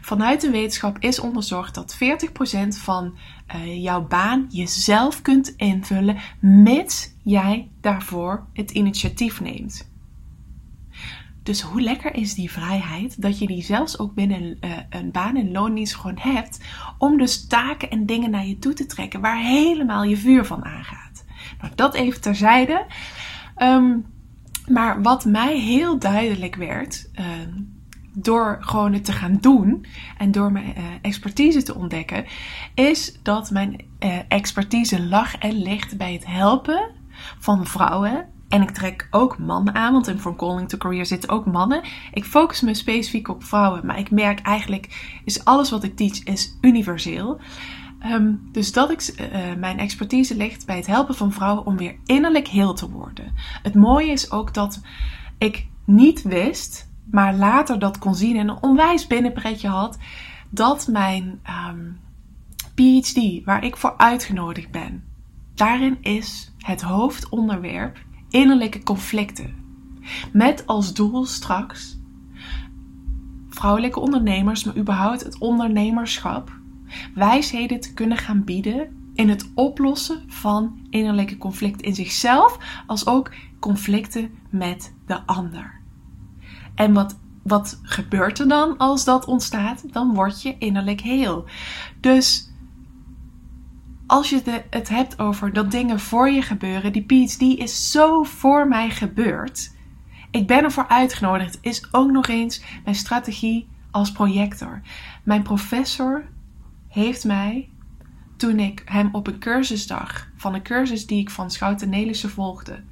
Vanuit 0.00 0.40
de 0.40 0.50
wetenschap 0.50 0.98
is 0.98 1.20
onderzocht 1.20 1.74
dat 1.74 1.96
40% 1.96 1.98
van 2.68 3.16
jouw 3.64 4.06
baan 4.06 4.46
jezelf 4.50 5.22
kunt 5.22 5.54
invullen, 5.56 6.16
mits 6.40 7.14
jij 7.22 7.68
daarvoor 7.80 8.46
het 8.52 8.70
initiatief 8.70 9.40
neemt. 9.40 9.95
Dus 11.46 11.60
hoe 11.60 11.80
lekker 11.80 12.14
is 12.14 12.34
die 12.34 12.50
vrijheid 12.50 13.22
dat 13.22 13.38
je 13.38 13.46
die 13.46 13.62
zelfs 13.62 13.98
ook 13.98 14.14
binnen 14.14 14.42
uh, 14.42 14.70
een 14.90 15.10
baan 15.10 15.36
en 15.36 15.52
loondienst 15.52 15.94
gewoon 15.94 16.18
hebt, 16.18 16.60
om 16.98 17.18
dus 17.18 17.46
taken 17.46 17.90
en 17.90 18.06
dingen 18.06 18.30
naar 18.30 18.46
je 18.46 18.58
toe 18.58 18.72
te 18.72 18.86
trekken 18.86 19.20
waar 19.20 19.38
helemaal 19.38 20.04
je 20.04 20.16
vuur 20.16 20.44
van 20.44 20.64
aangaat. 20.64 21.24
Nou, 21.60 21.72
dat 21.74 21.94
even 21.94 22.20
terzijde. 22.20 22.86
Um, 23.62 24.06
maar 24.68 25.02
wat 25.02 25.24
mij 25.24 25.58
heel 25.58 25.98
duidelijk 25.98 26.54
werd, 26.54 27.10
uh, 27.14 27.24
door 28.12 28.56
gewoon 28.60 28.92
het 28.92 29.04
te 29.04 29.12
gaan 29.12 29.38
doen 29.40 29.86
en 30.18 30.30
door 30.30 30.52
mijn 30.52 30.74
uh, 30.78 30.84
expertise 31.02 31.62
te 31.62 31.74
ontdekken, 31.74 32.24
is 32.74 33.18
dat 33.22 33.50
mijn 33.50 33.84
uh, 34.00 34.18
expertise 34.28 35.06
lag 35.06 35.36
en 35.36 35.62
ligt 35.62 35.96
bij 35.96 36.12
het 36.12 36.26
helpen 36.26 36.90
van 37.38 37.66
vrouwen 37.66 38.34
en 38.48 38.62
ik 38.62 38.70
trek 38.70 39.08
ook 39.10 39.38
mannen 39.38 39.74
aan, 39.74 39.92
want 39.92 40.08
in 40.08 40.18
From 40.18 40.36
Calling 40.36 40.68
to 40.68 40.78
Career 40.78 41.06
zitten 41.06 41.30
ook 41.30 41.46
mannen. 41.46 41.82
Ik 42.12 42.24
focus 42.24 42.60
me 42.60 42.74
specifiek 42.74 43.28
op 43.28 43.44
vrouwen, 43.44 43.86
maar 43.86 43.98
ik 43.98 44.10
merk 44.10 44.40
eigenlijk 44.40 45.18
is 45.24 45.44
alles 45.44 45.70
wat 45.70 45.84
ik 45.84 45.96
teach 45.96 46.22
is 46.22 46.56
universeel. 46.60 47.40
Um, 48.04 48.48
dus 48.52 48.72
dat 48.72 48.90
ik, 48.90 49.14
uh, 49.20 49.54
mijn 49.58 49.78
expertise 49.78 50.36
ligt 50.36 50.66
bij 50.66 50.76
het 50.76 50.86
helpen 50.86 51.14
van 51.14 51.32
vrouwen 51.32 51.66
om 51.66 51.76
weer 51.76 51.96
innerlijk 52.04 52.48
heel 52.48 52.74
te 52.74 52.90
worden. 52.90 53.32
Het 53.62 53.74
mooie 53.74 54.10
is 54.10 54.30
ook 54.30 54.54
dat 54.54 54.80
ik 55.38 55.66
niet 55.84 56.22
wist, 56.22 56.90
maar 57.10 57.34
later 57.34 57.78
dat 57.78 57.98
kon 57.98 58.14
zien 58.14 58.36
en 58.36 58.48
een 58.48 58.62
onwijs 58.62 59.06
binnenpretje 59.06 59.68
had, 59.68 59.98
dat 60.50 60.86
mijn 60.86 61.40
um, 61.70 62.00
PhD, 62.74 63.44
waar 63.44 63.64
ik 63.64 63.76
voor 63.76 63.94
uitgenodigd 63.96 64.70
ben, 64.70 65.04
daarin 65.54 65.98
is 66.00 66.54
het 66.58 66.82
hoofdonderwerp 66.82 67.98
innerlijke 68.30 68.82
conflicten. 68.82 69.54
Met 70.32 70.66
als 70.66 70.94
doel 70.94 71.24
straks 71.24 71.98
vrouwelijke 73.48 74.00
ondernemers, 74.00 74.64
maar 74.64 74.76
überhaupt 74.76 75.24
het 75.24 75.38
ondernemerschap, 75.38 76.52
wijsheden 77.14 77.80
te 77.80 77.94
kunnen 77.94 78.16
gaan 78.16 78.44
bieden 78.44 79.10
in 79.14 79.28
het 79.28 79.50
oplossen 79.54 80.22
van 80.26 80.78
innerlijke 80.90 81.36
conflicten 81.36 81.86
in 81.86 81.94
zichzelf, 81.94 82.58
als 82.86 83.06
ook 83.06 83.32
conflicten 83.60 84.30
met 84.50 84.94
de 85.06 85.26
ander. 85.26 85.80
En 86.74 86.92
wat, 86.92 87.18
wat 87.42 87.80
gebeurt 87.82 88.38
er 88.38 88.48
dan 88.48 88.76
als 88.76 89.04
dat 89.04 89.24
ontstaat? 89.24 89.92
Dan 89.92 90.14
word 90.14 90.42
je 90.42 90.58
innerlijk 90.58 91.00
heel. 91.00 91.44
Dus 92.00 92.52
als 94.06 94.30
je 94.30 94.62
het 94.70 94.88
hebt 94.88 95.18
over 95.18 95.52
dat 95.52 95.70
dingen 95.70 96.00
voor 96.00 96.30
je 96.30 96.42
gebeuren, 96.42 96.92
die 96.92 97.04
PhD 97.04 97.40
is 97.40 97.90
zo 97.90 98.22
voor 98.22 98.68
mij 98.68 98.90
gebeurd. 98.90 99.74
Ik 100.30 100.46
ben 100.46 100.64
ervoor 100.64 100.88
uitgenodigd. 100.88 101.58
Is 101.60 101.92
ook 101.92 102.10
nog 102.10 102.28
eens 102.28 102.62
mijn 102.84 102.96
strategie 102.96 103.68
als 103.90 104.12
projector. 104.12 104.80
Mijn 105.22 105.42
professor 105.42 106.24
heeft 106.88 107.24
mij, 107.24 107.68
toen 108.36 108.58
ik 108.58 108.82
hem 108.84 109.08
op 109.12 109.26
een 109.26 109.38
cursusdag 109.38 110.28
van 110.36 110.54
een 110.54 110.62
cursus 110.62 111.06
die 111.06 111.20
ik 111.20 111.30
van 111.30 111.50
Schouten 111.50 111.88
Nelissen 111.88 112.30
volgde, 112.30 112.82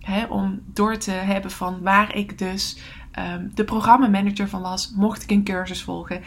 hè, 0.00 0.24
om 0.24 0.60
door 0.66 0.96
te 0.96 1.10
hebben 1.10 1.50
van 1.50 1.82
waar 1.82 2.14
ik 2.14 2.38
dus 2.38 2.78
um, 3.18 3.50
de 3.54 3.64
programmamanager 3.64 4.48
van 4.48 4.62
was, 4.62 4.92
mocht 4.96 5.22
ik 5.22 5.30
een 5.30 5.44
cursus 5.44 5.82
volgen. 5.82 6.22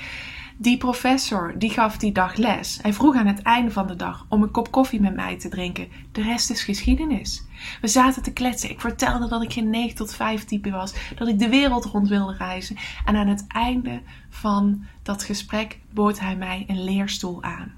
Die 0.60 0.78
professor 0.78 1.54
die 1.58 1.70
gaf 1.70 1.98
die 1.98 2.12
dag 2.12 2.36
les. 2.36 2.80
Hij 2.82 2.94
vroeg 2.94 3.16
aan 3.16 3.28
het 3.28 3.42
einde 3.42 3.72
van 3.72 3.88
de 3.88 3.96
dag 3.96 4.26
om 4.30 4.44
een 4.44 4.52
kop 4.52 4.72
koffie 4.72 5.02
met 5.02 5.16
mij 5.16 5.40
te 5.40 5.50
drinken. 5.50 5.88
De 6.12 6.22
rest 6.22 6.50
is 6.50 6.64
geschiedenis. 6.64 7.44
We 7.82 7.88
zaten 7.88 8.24
te 8.24 8.34
kletsen. 8.34 8.70
Ik 8.70 8.82
vertelde 8.82 9.28
dat 9.28 9.44
ik 9.44 9.54
geen 9.54 9.70
9 9.70 9.96
tot 9.96 10.14
5 10.14 10.46
type 10.46 10.72
was. 10.72 10.94
Dat 11.16 11.28
ik 11.28 11.40
de 11.40 11.50
wereld 11.50 11.86
rond 11.86 12.08
wilde 12.08 12.36
reizen. 12.38 12.76
En 13.06 13.16
aan 13.16 13.28
het 13.28 13.46
einde 13.48 14.02
van 14.30 14.84
dat 15.04 15.24
gesprek 15.24 15.80
bood 15.94 16.20
hij 16.20 16.36
mij 16.36 16.64
een 16.68 16.84
leerstoel 16.84 17.44
aan. 17.44 17.74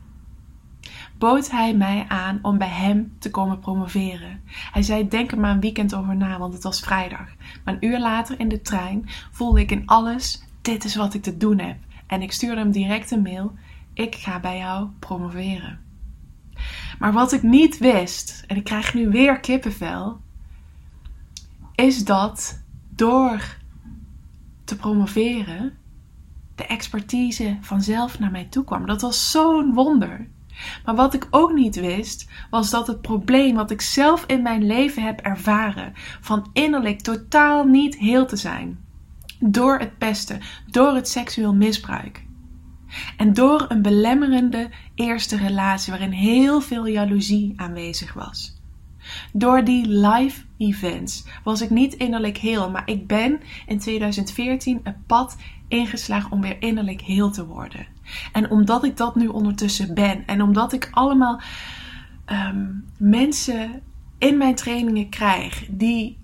Bood 1.17 1.51
hij 1.51 1.73
mij 1.73 2.05
aan 2.07 2.39
om 2.41 2.57
bij 2.57 2.67
hem 2.67 3.15
te 3.19 3.29
komen 3.29 3.59
promoveren. 3.59 4.41
Hij 4.71 4.81
zei: 4.81 5.07
Denk 5.07 5.31
er 5.31 5.39
maar 5.39 5.51
een 5.51 5.59
weekend 5.59 5.95
over 5.95 6.15
na, 6.15 6.37
want 6.37 6.53
het 6.53 6.63
was 6.63 6.79
vrijdag. 6.79 7.27
Maar 7.63 7.73
een 7.73 7.85
uur 7.85 7.99
later 7.99 8.39
in 8.39 8.49
de 8.49 8.61
trein 8.61 9.09
voelde 9.31 9.59
ik 9.59 9.71
in 9.71 9.85
alles: 9.85 10.43
Dit 10.61 10.83
is 10.83 10.95
wat 10.95 11.13
ik 11.13 11.21
te 11.21 11.37
doen 11.37 11.59
heb. 11.59 11.77
En 12.09 12.21
ik 12.21 12.31
stuurde 12.31 12.61
hem 12.61 12.71
direct 12.71 13.11
een 13.11 13.21
mail: 13.21 13.53
Ik 13.93 14.15
ga 14.15 14.39
bij 14.39 14.57
jou 14.57 14.87
promoveren. 14.99 15.79
Maar 16.99 17.13
wat 17.13 17.31
ik 17.31 17.43
niet 17.43 17.77
wist, 17.77 18.43
en 18.47 18.55
ik 18.55 18.63
krijg 18.63 18.93
nu 18.93 19.09
weer 19.09 19.39
kippenvel, 19.39 20.19
is 21.75 22.05
dat 22.05 22.63
door 22.89 23.57
te 24.63 24.75
promoveren 24.75 25.77
de 26.55 26.65
expertise 26.65 27.57
vanzelf 27.61 28.19
naar 28.19 28.31
mij 28.31 28.45
toe 28.45 28.63
kwam. 28.63 28.85
Dat 28.85 29.01
was 29.01 29.31
zo'n 29.31 29.73
wonder. 29.73 30.27
Maar 30.85 30.95
wat 30.95 31.13
ik 31.13 31.27
ook 31.29 31.53
niet 31.53 31.75
wist, 31.75 32.29
was 32.49 32.69
dat 32.69 32.87
het 32.87 33.01
probleem 33.01 33.55
wat 33.55 33.71
ik 33.71 33.81
zelf 33.81 34.25
in 34.25 34.41
mijn 34.41 34.65
leven 34.65 35.03
heb 35.03 35.19
ervaren, 35.19 35.93
van 36.21 36.49
innerlijk 36.53 37.01
totaal 37.01 37.63
niet 37.63 37.97
heel 37.97 38.25
te 38.25 38.35
zijn, 38.35 38.79
door 39.39 39.79
het 39.79 39.97
pesten, 39.97 40.41
door 40.67 40.95
het 40.95 41.07
seksueel 41.07 41.53
misbruik. 41.53 42.27
En 43.17 43.33
door 43.33 43.65
een 43.67 43.81
belemmerende 43.81 44.69
eerste 44.95 45.37
relatie 45.37 45.91
waarin 45.91 46.11
heel 46.11 46.61
veel 46.61 46.85
jaloezie 46.85 47.53
aanwezig 47.55 48.13
was. 48.13 48.57
Door 49.33 49.63
die 49.63 49.87
live 49.87 50.41
events 50.57 51.25
was 51.43 51.61
ik 51.61 51.69
niet 51.69 51.93
innerlijk 51.93 52.37
heel, 52.37 52.71
maar 52.71 52.83
ik 52.85 53.07
ben 53.07 53.39
in 53.67 53.79
2014 53.79 54.79
een 54.83 55.03
pad 55.07 55.37
ingeslagen 55.67 56.31
om 56.31 56.41
weer 56.41 56.61
innerlijk 56.61 57.01
heel 57.01 57.31
te 57.31 57.45
worden. 57.45 57.87
En 58.31 58.51
omdat 58.51 58.83
ik 58.83 58.97
dat 58.97 59.15
nu 59.15 59.27
ondertussen 59.27 59.93
ben 59.93 60.25
en 60.25 60.41
omdat 60.41 60.73
ik 60.73 60.87
allemaal 60.91 61.41
um, 62.25 62.85
mensen 62.97 63.81
in 64.17 64.37
mijn 64.37 64.55
trainingen 64.55 65.09
krijg 65.09 65.65
die 65.69 66.18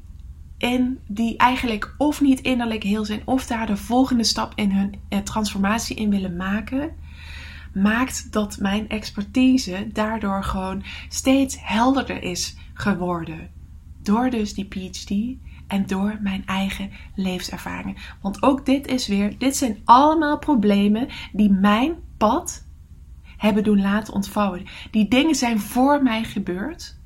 en 0.57 1.00
die 1.07 1.38
eigenlijk 1.38 1.95
of 1.97 2.21
niet 2.21 2.41
innerlijk 2.41 2.83
heel 2.83 3.05
zijn 3.05 3.21
of 3.25 3.47
daar 3.47 3.67
de 3.67 3.77
volgende 3.77 4.24
stap 4.24 4.51
in 4.55 4.71
hun 4.71 4.95
eh, 5.09 5.19
transformatie 5.19 5.95
in 5.95 6.09
willen 6.09 6.35
maken, 6.35 6.95
maakt 7.74 8.31
dat 8.31 8.57
mijn 8.59 8.89
expertise 8.89 9.88
daardoor 9.93 10.43
gewoon 10.43 10.83
steeds 11.09 11.57
helderder 11.59 12.24
is 12.24 12.55
geworden. 12.74 13.50
Door 14.01 14.29
dus 14.29 14.53
die 14.53 14.67
PhD 14.67 15.12
en 15.67 15.85
door 15.85 16.17
mijn 16.21 16.45
eigen 16.45 16.91
levenservaringen. 17.15 17.95
Want 18.21 18.43
ook 18.43 18.65
dit 18.65 18.88
is 18.88 19.07
weer, 19.07 19.38
dit 19.38 19.55
zijn 19.55 19.81
allemaal 19.83 20.39
problemen 20.39 21.07
die 21.31 21.51
mijn 21.51 21.95
pad 22.17 22.67
hebben 23.38 23.63
doen 23.63 23.81
laten 23.81 24.13
ontvouwen. 24.13 24.65
Die 24.91 25.07
dingen 25.07 25.35
zijn 25.35 25.59
voor 25.59 26.03
mij 26.03 26.24
gebeurd 26.24 27.00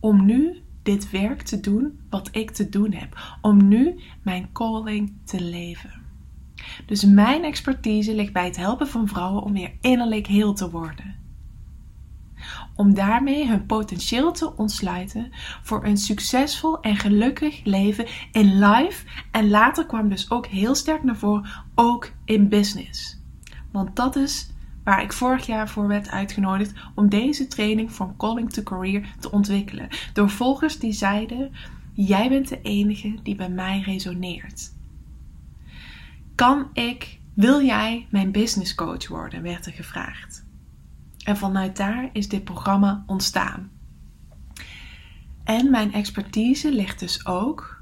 om 0.00 0.24
nu 0.24 0.61
dit 0.82 1.10
werk 1.10 1.42
te 1.42 1.60
doen 1.60 2.00
wat 2.10 2.28
ik 2.32 2.50
te 2.50 2.68
doen 2.68 2.92
heb. 2.92 3.36
Om 3.40 3.68
nu 3.68 4.00
mijn 4.22 4.48
calling 4.52 5.12
te 5.24 5.40
leven. 5.40 6.00
Dus 6.86 7.04
mijn 7.04 7.44
expertise 7.44 8.14
ligt 8.14 8.32
bij 8.32 8.44
het 8.44 8.56
helpen 8.56 8.88
van 8.88 9.08
vrouwen 9.08 9.42
om 9.42 9.52
weer 9.52 9.72
innerlijk 9.80 10.26
heel 10.26 10.52
te 10.52 10.70
worden. 10.70 11.20
om 12.74 12.94
daarmee 12.94 13.48
hun 13.48 13.66
potentieel 13.66 14.32
te 14.32 14.56
ontsluiten 14.56 15.28
voor 15.62 15.84
een 15.84 15.96
succesvol 15.96 16.80
en 16.80 16.96
gelukkig 16.96 17.64
leven 17.64 18.06
in 18.32 18.58
life. 18.58 19.04
En 19.30 19.48
later 19.48 19.86
kwam 19.86 20.08
dus 20.08 20.30
ook 20.30 20.46
heel 20.46 20.74
sterk 20.74 21.02
naar 21.02 21.16
voren, 21.16 21.48
ook 21.74 22.12
in 22.24 22.48
business. 22.48 23.20
Want 23.72 23.96
dat 23.96 24.16
is 24.16 24.51
waar 24.84 25.02
ik 25.02 25.12
vorig 25.12 25.46
jaar 25.46 25.68
voor 25.68 25.88
werd 25.88 26.10
uitgenodigd 26.10 26.72
om 26.94 27.08
deze 27.08 27.46
training 27.46 27.92
van 27.92 28.16
Calling 28.16 28.52
to 28.52 28.62
Career 28.62 29.14
te 29.20 29.30
ontwikkelen. 29.30 29.88
Door 30.12 30.30
volgers 30.30 30.78
die 30.78 30.92
zeiden: 30.92 31.52
Jij 31.92 32.28
bent 32.28 32.48
de 32.48 32.60
enige 32.62 33.14
die 33.22 33.34
bij 33.34 33.50
mij 33.50 33.80
resoneert. 33.80 34.72
Kan 36.34 36.68
ik, 36.72 37.18
wil 37.34 37.62
jij 37.62 38.06
mijn 38.10 38.32
business 38.32 38.74
coach 38.74 39.08
worden? 39.08 39.42
werd 39.42 39.66
er 39.66 39.72
gevraagd. 39.72 40.44
En 41.24 41.36
vanuit 41.36 41.76
daar 41.76 42.10
is 42.12 42.28
dit 42.28 42.44
programma 42.44 43.04
ontstaan. 43.06 43.70
En 45.44 45.70
mijn 45.70 45.92
expertise 45.92 46.72
ligt 46.72 46.98
dus 46.98 47.26
ook 47.26 47.81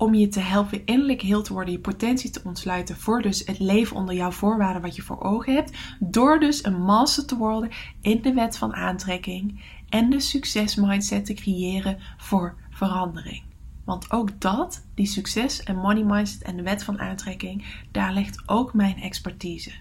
om 0.00 0.14
je 0.14 0.28
te 0.28 0.40
helpen 0.40 0.86
innerlijk 0.86 1.22
heel 1.22 1.42
te 1.42 1.52
worden, 1.52 1.72
je 1.72 1.80
potentie 1.80 2.30
te 2.30 2.40
ontsluiten 2.44 2.96
voor 2.96 3.22
dus 3.22 3.42
het 3.46 3.58
leven 3.58 3.96
onder 3.96 4.14
jouw 4.14 4.30
voorwaarden 4.30 4.82
wat 4.82 4.96
je 4.96 5.02
voor 5.02 5.20
ogen 5.22 5.54
hebt, 5.54 5.76
door 5.98 6.40
dus 6.40 6.64
een 6.64 6.82
master 6.82 7.26
te 7.26 7.36
worden 7.36 7.70
in 8.00 8.22
de 8.22 8.32
wet 8.32 8.58
van 8.58 8.74
aantrekking 8.74 9.60
en 9.88 10.10
de 10.10 10.20
succesmindset 10.20 11.24
te 11.24 11.34
creëren 11.34 11.98
voor 12.18 12.56
verandering. 12.70 13.42
Want 13.84 14.10
ook 14.10 14.40
dat, 14.40 14.84
die 14.94 15.06
succes 15.06 15.62
en 15.62 15.76
money 15.76 16.04
mindset 16.04 16.42
en 16.42 16.56
de 16.56 16.62
wet 16.62 16.84
van 16.84 17.00
aantrekking, 17.00 17.64
daar 17.90 18.12
ligt 18.12 18.42
ook 18.46 18.74
mijn 18.74 19.00
expertise. 19.00 19.72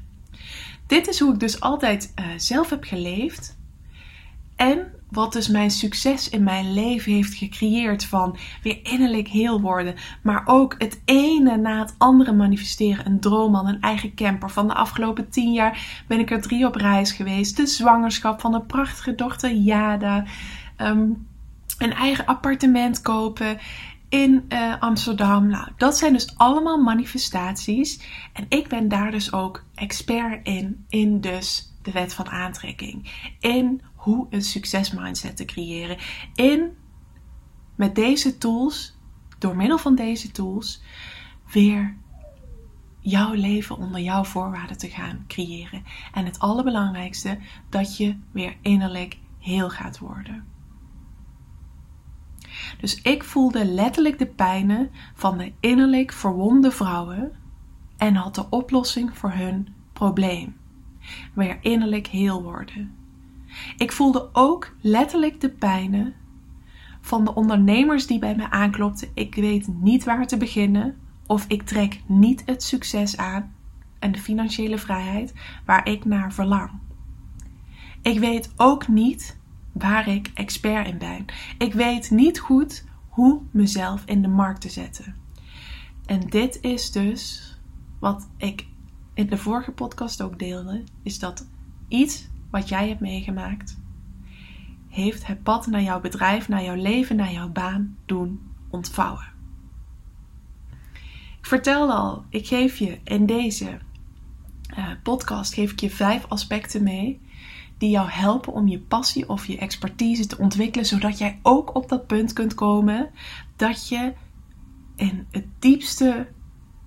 Dit 0.88 1.08
is 1.08 1.20
hoe 1.20 1.34
ik 1.34 1.40
dus 1.40 1.60
altijd 1.60 2.14
uh, 2.16 2.26
zelf 2.38 2.70
heb 2.70 2.84
geleefd. 2.84 3.58
En 4.56 4.92
wat 5.10 5.34
dus 5.34 5.48
mijn 5.48 5.72
succes 5.72 6.30
in 6.30 6.44
mijn 6.44 6.74
leven 6.74 7.12
heeft 7.12 7.34
gecreëerd 7.34 8.06
van 8.06 8.38
weer 8.64 8.80
innerlijk 8.84 9.28
heel 9.28 9.62
worden, 9.62 9.96
maar 10.22 10.42
ook 10.46 10.76
het 10.78 11.02
ene 11.06 11.58
na 11.58 11.80
het 11.80 11.96
andere 11.98 12.34
manifesteren. 12.34 13.06
Een 13.06 13.20
droomman, 13.20 13.68
een 13.68 13.82
eigen 13.82 14.16
camper. 14.16 14.50
Van 14.50 14.68
de 14.68 14.74
afgelopen 14.74 15.30
tien 15.30 15.54
jaar 15.54 16.04
ben 16.08 16.20
ik 16.20 16.32
er 16.32 16.42
drie 16.42 16.66
op 16.66 16.76
reis 16.76 17.12
geweest. 17.12 17.58
De 17.58 17.66
zwangerschap 17.66 18.42
van 18.42 18.54
een 18.54 18.66
prachtige 18.66 19.16
dochter 19.16 19.52
Jada. 19.52 20.26
Ehm, 20.76 21.10
een 21.78 21.94
eigen 21.94 22.26
appartement 22.26 23.02
kopen 23.02 23.58
in 24.10 24.46
uh, 24.50 24.74
Amsterdam. 24.80 25.48
Nou, 25.48 25.68
dat 25.78 25.98
zijn 25.98 26.14
dus 26.14 26.38
allemaal 26.38 26.78
manifestaties. 26.78 28.02
En 28.34 28.46
ik 28.50 28.68
ben 28.68 28.88
daar 28.88 29.12
dus 29.12 29.34
ook 29.34 29.64
expert 29.76 30.48
in. 30.48 30.86
In 30.90 31.22
dus 31.22 31.74
de 31.82 31.92
wet 31.92 32.14
van 32.14 32.30
aantrekking. 32.30 33.12
In 33.40 33.82
hoe 34.00 34.28
een 34.30 34.42
succesmindset 34.42 35.38
te 35.38 35.46
creëren. 35.46 35.98
In 36.36 36.78
met 37.76 37.96
deze 37.96 38.38
tools, 38.38 38.98
door 39.38 39.56
middel 39.56 39.78
van 39.78 39.96
deze 39.96 40.32
tools, 40.32 40.82
weer 41.52 41.98
jouw 43.00 43.34
leven 43.34 43.78
onder 43.78 44.02
jouw 44.02 44.24
voorwaarden 44.24 44.78
te 44.78 44.90
gaan 44.90 45.24
creëren. 45.28 45.84
En 46.14 46.26
het 46.26 46.40
allerbelangrijkste, 46.40 47.40
dat 47.70 47.98
je 47.98 48.18
weer 48.32 48.58
innerlijk 48.62 49.18
heel 49.40 49.70
gaat 49.70 50.00
worden. 50.00 50.48
Dus 52.80 53.02
ik 53.02 53.24
voelde 53.24 53.66
letterlijk 53.66 54.20
de 54.20 54.28
pijnen 54.28 54.92
van 55.14 55.38
de 55.38 55.54
innerlijk 55.60 56.12
verwonde 56.12 56.72
vrouwen 56.72 57.32
en 57.98 58.16
had 58.16 58.36
de 58.36 58.50
oplossing 58.50 59.18
voor 59.18 59.32
hun 59.32 59.68
probleem. 59.94 60.58
Weer 61.34 61.58
innerlijk 61.62 62.08
heel 62.08 62.44
worden. 62.44 62.99
Ik 63.78 63.92
voelde 63.92 64.30
ook 64.34 64.76
letterlijk 64.82 65.42
de 65.42 65.50
pijnen 65.50 66.14
van 67.02 67.26
de 67.26 67.36
ondernemers 67.36 68.08
die 68.08 68.20
bij 68.20 68.36
me 68.36 68.50
aanklopten. 68.50 69.10
Ik 69.14 69.36
weet 69.36 69.68
niet 69.68 70.04
waar 70.04 70.28
te 70.28 70.38
beginnen 70.38 70.98
of 71.28 71.46
ik 71.48 71.64
trek 71.64 72.02
niet 72.06 72.44
het 72.46 72.64
succes 72.64 73.18
aan 73.18 73.56
en 74.00 74.12
de 74.12 74.20
financiële 74.20 74.78
vrijheid 74.78 75.34
waar 75.66 75.88
ik 75.88 76.06
naar 76.06 76.34
verlang. 76.34 76.70
Ik 78.02 78.20
weet 78.20 78.54
ook 78.56 78.88
niet 78.88 79.38
waar 79.72 80.08
ik 80.08 80.32
expert 80.34 80.88
in 80.88 80.98
ben. 80.98 81.26
Ik 81.58 81.74
weet 81.74 82.12
niet 82.12 82.40
goed 82.40 82.86
hoe 83.10 83.42
mezelf 83.52 84.04
in 84.06 84.22
de 84.22 84.28
markt 84.28 84.62
te 84.62 84.70
zetten. 84.70 85.16
En 86.06 86.20
dit 86.20 86.58
is 86.62 86.92
dus 86.92 87.54
wat 88.00 88.30
ik 88.38 88.68
in 89.14 89.28
de 89.28 89.38
vorige 89.38 89.72
podcast 89.72 90.22
ook 90.22 90.40
deelde, 90.40 90.84
is 91.04 91.20
dat 91.20 91.48
iets 91.88 92.28
wat 92.50 92.70
jij 92.70 92.88
hebt 92.88 93.00
meegemaakt, 93.00 93.78
heeft 94.90 95.28
het 95.28 95.44
pad 95.44 95.68
naar 95.68 95.82
jouw 95.82 96.02
bedrijf, 96.02 96.48
naar 96.48 96.64
jouw 96.64 96.76
leven, 96.76 97.16
naar 97.16 97.32
jouw 97.32 97.50
baan 97.50 97.98
doen 98.06 98.42
ontvouwen. 98.70 99.28
Ik 101.40 101.46
vertelde 101.46 101.94
al, 101.94 102.24
ik 102.30 102.48
geef 102.48 102.78
je 102.78 103.00
in 103.04 103.26
deze 103.26 103.80
uh, 104.78 104.88
podcast 105.04 105.54
geef 105.54 105.72
ik 105.72 105.80
je 105.80 105.90
vijf 105.90 106.26
aspecten 106.28 106.84
mee 106.84 107.22
die 107.78 107.90
jou 107.90 108.10
helpen 108.10 108.54
om 108.54 108.68
je 108.68 108.80
passie 108.80 109.30
of 109.30 109.46
je 109.46 109.58
expertise 109.58 110.28
te 110.28 110.38
ontwikkelen, 110.38 110.86
zodat 110.86 111.18
jij 111.18 111.40
ook 111.42 111.76
op 111.76 111.90
dat 111.90 112.08
punt 112.08 112.34
kunt 112.34 112.54
komen 112.54 113.10
dat 113.56 113.88
je 113.88 114.14
in 114.96 115.28
het 115.32 115.46
diepste 115.60 116.28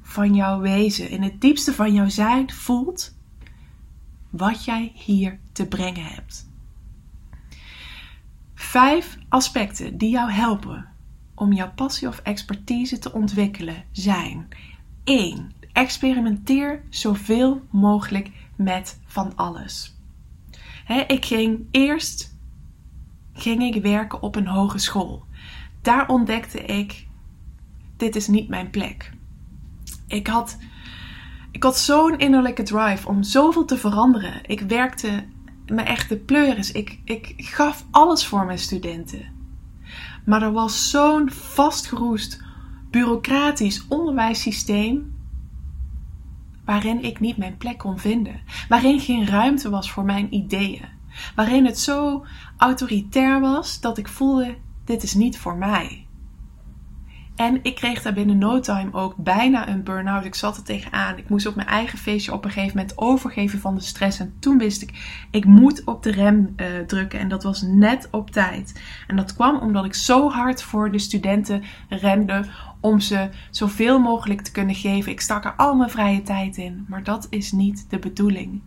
van 0.02 0.34
jouw 0.34 0.60
wezen, 0.60 1.10
in 1.10 1.22
het 1.22 1.40
diepste 1.40 1.74
van 1.74 1.94
jouw 1.94 2.08
zijn 2.08 2.52
voelt 2.52 3.14
wat 4.32 4.64
jij 4.64 4.92
hier 4.94 5.38
te 5.52 5.66
brengen 5.66 6.04
hebt. 6.04 6.50
Vijf 8.54 9.18
aspecten 9.28 9.98
die 9.98 10.10
jou 10.10 10.30
helpen 10.30 10.88
om 11.34 11.52
jouw 11.52 11.72
passie 11.72 12.08
of 12.08 12.18
expertise 12.18 12.98
te 12.98 13.12
ontwikkelen 13.12 13.84
zijn: 13.90 14.48
1. 15.04 15.52
Experimenteer 15.72 16.82
zoveel 16.90 17.62
mogelijk 17.70 18.30
met 18.56 19.00
van 19.06 19.36
alles. 19.36 19.96
ik 21.06 21.24
ging 21.24 21.66
eerst 21.70 22.36
ging 23.32 23.74
ik 23.74 23.82
werken 23.82 24.22
op 24.22 24.36
een 24.36 24.46
hogeschool. 24.46 25.24
Daar 25.82 26.08
ontdekte 26.08 26.60
ik: 26.60 27.06
dit 27.96 28.16
is 28.16 28.26
niet 28.26 28.48
mijn 28.48 28.70
plek. 28.70 29.12
Ik 30.06 30.26
had 30.26 30.58
ik 31.52 31.62
had 31.62 31.78
zo'n 31.78 32.18
innerlijke 32.18 32.62
drive 32.62 33.08
om 33.08 33.22
zoveel 33.22 33.64
te 33.64 33.76
veranderen. 33.76 34.40
Ik 34.46 34.60
werkte 34.60 35.24
me 35.66 35.82
echt 35.82 36.08
de 36.08 36.16
pleuris. 36.16 36.72
Ik, 36.72 36.98
ik 37.04 37.34
gaf 37.36 37.86
alles 37.90 38.26
voor 38.26 38.46
mijn 38.46 38.58
studenten. 38.58 39.32
Maar 40.24 40.42
er 40.42 40.52
was 40.52 40.90
zo'n 40.90 41.30
vastgeroest 41.30 42.40
bureaucratisch 42.90 43.86
onderwijssysteem 43.88 45.14
waarin 46.64 47.02
ik 47.02 47.20
niet 47.20 47.36
mijn 47.36 47.56
plek 47.56 47.78
kon 47.78 47.98
vinden. 47.98 48.40
Waarin 48.68 49.00
geen 49.00 49.26
ruimte 49.26 49.70
was 49.70 49.90
voor 49.90 50.04
mijn 50.04 50.34
ideeën. 50.34 50.88
Waarin 51.34 51.66
het 51.66 51.78
zo 51.78 52.24
autoritair 52.56 53.40
was 53.40 53.80
dat 53.80 53.98
ik 53.98 54.08
voelde: 54.08 54.56
dit 54.84 55.02
is 55.02 55.14
niet 55.14 55.38
voor 55.38 55.56
mij. 55.56 56.01
En 57.36 57.58
ik 57.62 57.74
kreeg 57.74 58.02
daar 58.02 58.12
binnen 58.12 58.38
no 58.38 58.60
time 58.60 58.92
ook 58.92 59.16
bijna 59.16 59.68
een 59.68 59.82
burn-out. 59.82 60.24
Ik 60.24 60.34
zat 60.34 60.56
er 60.56 60.62
tegenaan. 60.62 61.18
Ik 61.18 61.28
moest 61.28 61.46
op 61.46 61.54
mijn 61.54 61.68
eigen 61.68 61.98
feestje 61.98 62.32
op 62.32 62.44
een 62.44 62.50
gegeven 62.50 62.76
moment 62.76 62.98
overgeven 62.98 63.58
van 63.58 63.74
de 63.74 63.80
stress. 63.80 64.18
En 64.18 64.34
toen 64.38 64.58
wist 64.58 64.82
ik, 64.82 65.24
ik 65.30 65.44
moet 65.44 65.84
op 65.84 66.02
de 66.02 66.10
rem 66.10 66.54
uh, 66.56 66.66
drukken. 66.86 67.18
En 67.18 67.28
dat 67.28 67.42
was 67.42 67.62
net 67.62 68.08
op 68.10 68.30
tijd. 68.30 68.82
En 69.06 69.16
dat 69.16 69.34
kwam 69.34 69.56
omdat 69.56 69.84
ik 69.84 69.94
zo 69.94 70.30
hard 70.30 70.62
voor 70.62 70.92
de 70.92 70.98
studenten 70.98 71.62
rende 71.88 72.44
om 72.80 73.00
ze 73.00 73.28
zoveel 73.50 73.98
mogelijk 73.98 74.40
te 74.40 74.52
kunnen 74.52 74.74
geven. 74.74 75.12
Ik 75.12 75.20
stak 75.20 75.44
er 75.44 75.54
al 75.56 75.74
mijn 75.74 75.90
vrije 75.90 76.22
tijd 76.22 76.56
in. 76.56 76.84
Maar 76.88 77.04
dat 77.04 77.26
is 77.30 77.52
niet 77.52 77.86
de 77.90 77.98
bedoeling. 77.98 78.60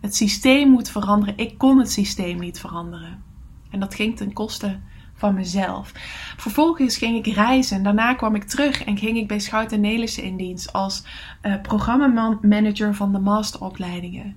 Het 0.00 0.16
systeem 0.16 0.70
moet 0.70 0.90
veranderen. 0.90 1.38
Ik 1.38 1.58
kon 1.58 1.78
het 1.78 1.92
systeem 1.92 2.38
niet 2.38 2.60
veranderen. 2.60 3.22
En 3.70 3.80
dat 3.80 3.94
ging 3.94 4.16
ten 4.16 4.32
koste 4.32 4.78
van 5.14 5.34
mezelf. 5.34 5.92
Vervolgens 6.36 6.96
ging 6.96 7.26
ik 7.26 7.34
reizen. 7.34 7.82
Daarna 7.82 8.14
kwam 8.14 8.34
ik 8.34 8.44
terug 8.44 8.84
en 8.84 8.98
ging 8.98 9.16
ik 9.16 9.28
bij 9.28 9.38
Schout 9.38 9.72
en 9.72 9.80
Nelissen 9.80 10.22
in 10.22 10.36
dienst 10.36 10.72
als 10.72 11.04
uh, 11.42 11.60
programmamanager 11.60 12.94
van 12.94 13.12
de 13.12 13.18
masteropleidingen. 13.18 14.36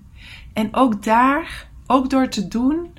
En 0.53 0.75
ook 0.75 1.03
daar, 1.03 1.67
ook 1.87 2.09
door 2.09 2.29
te 2.29 2.47
doen, 2.47 2.89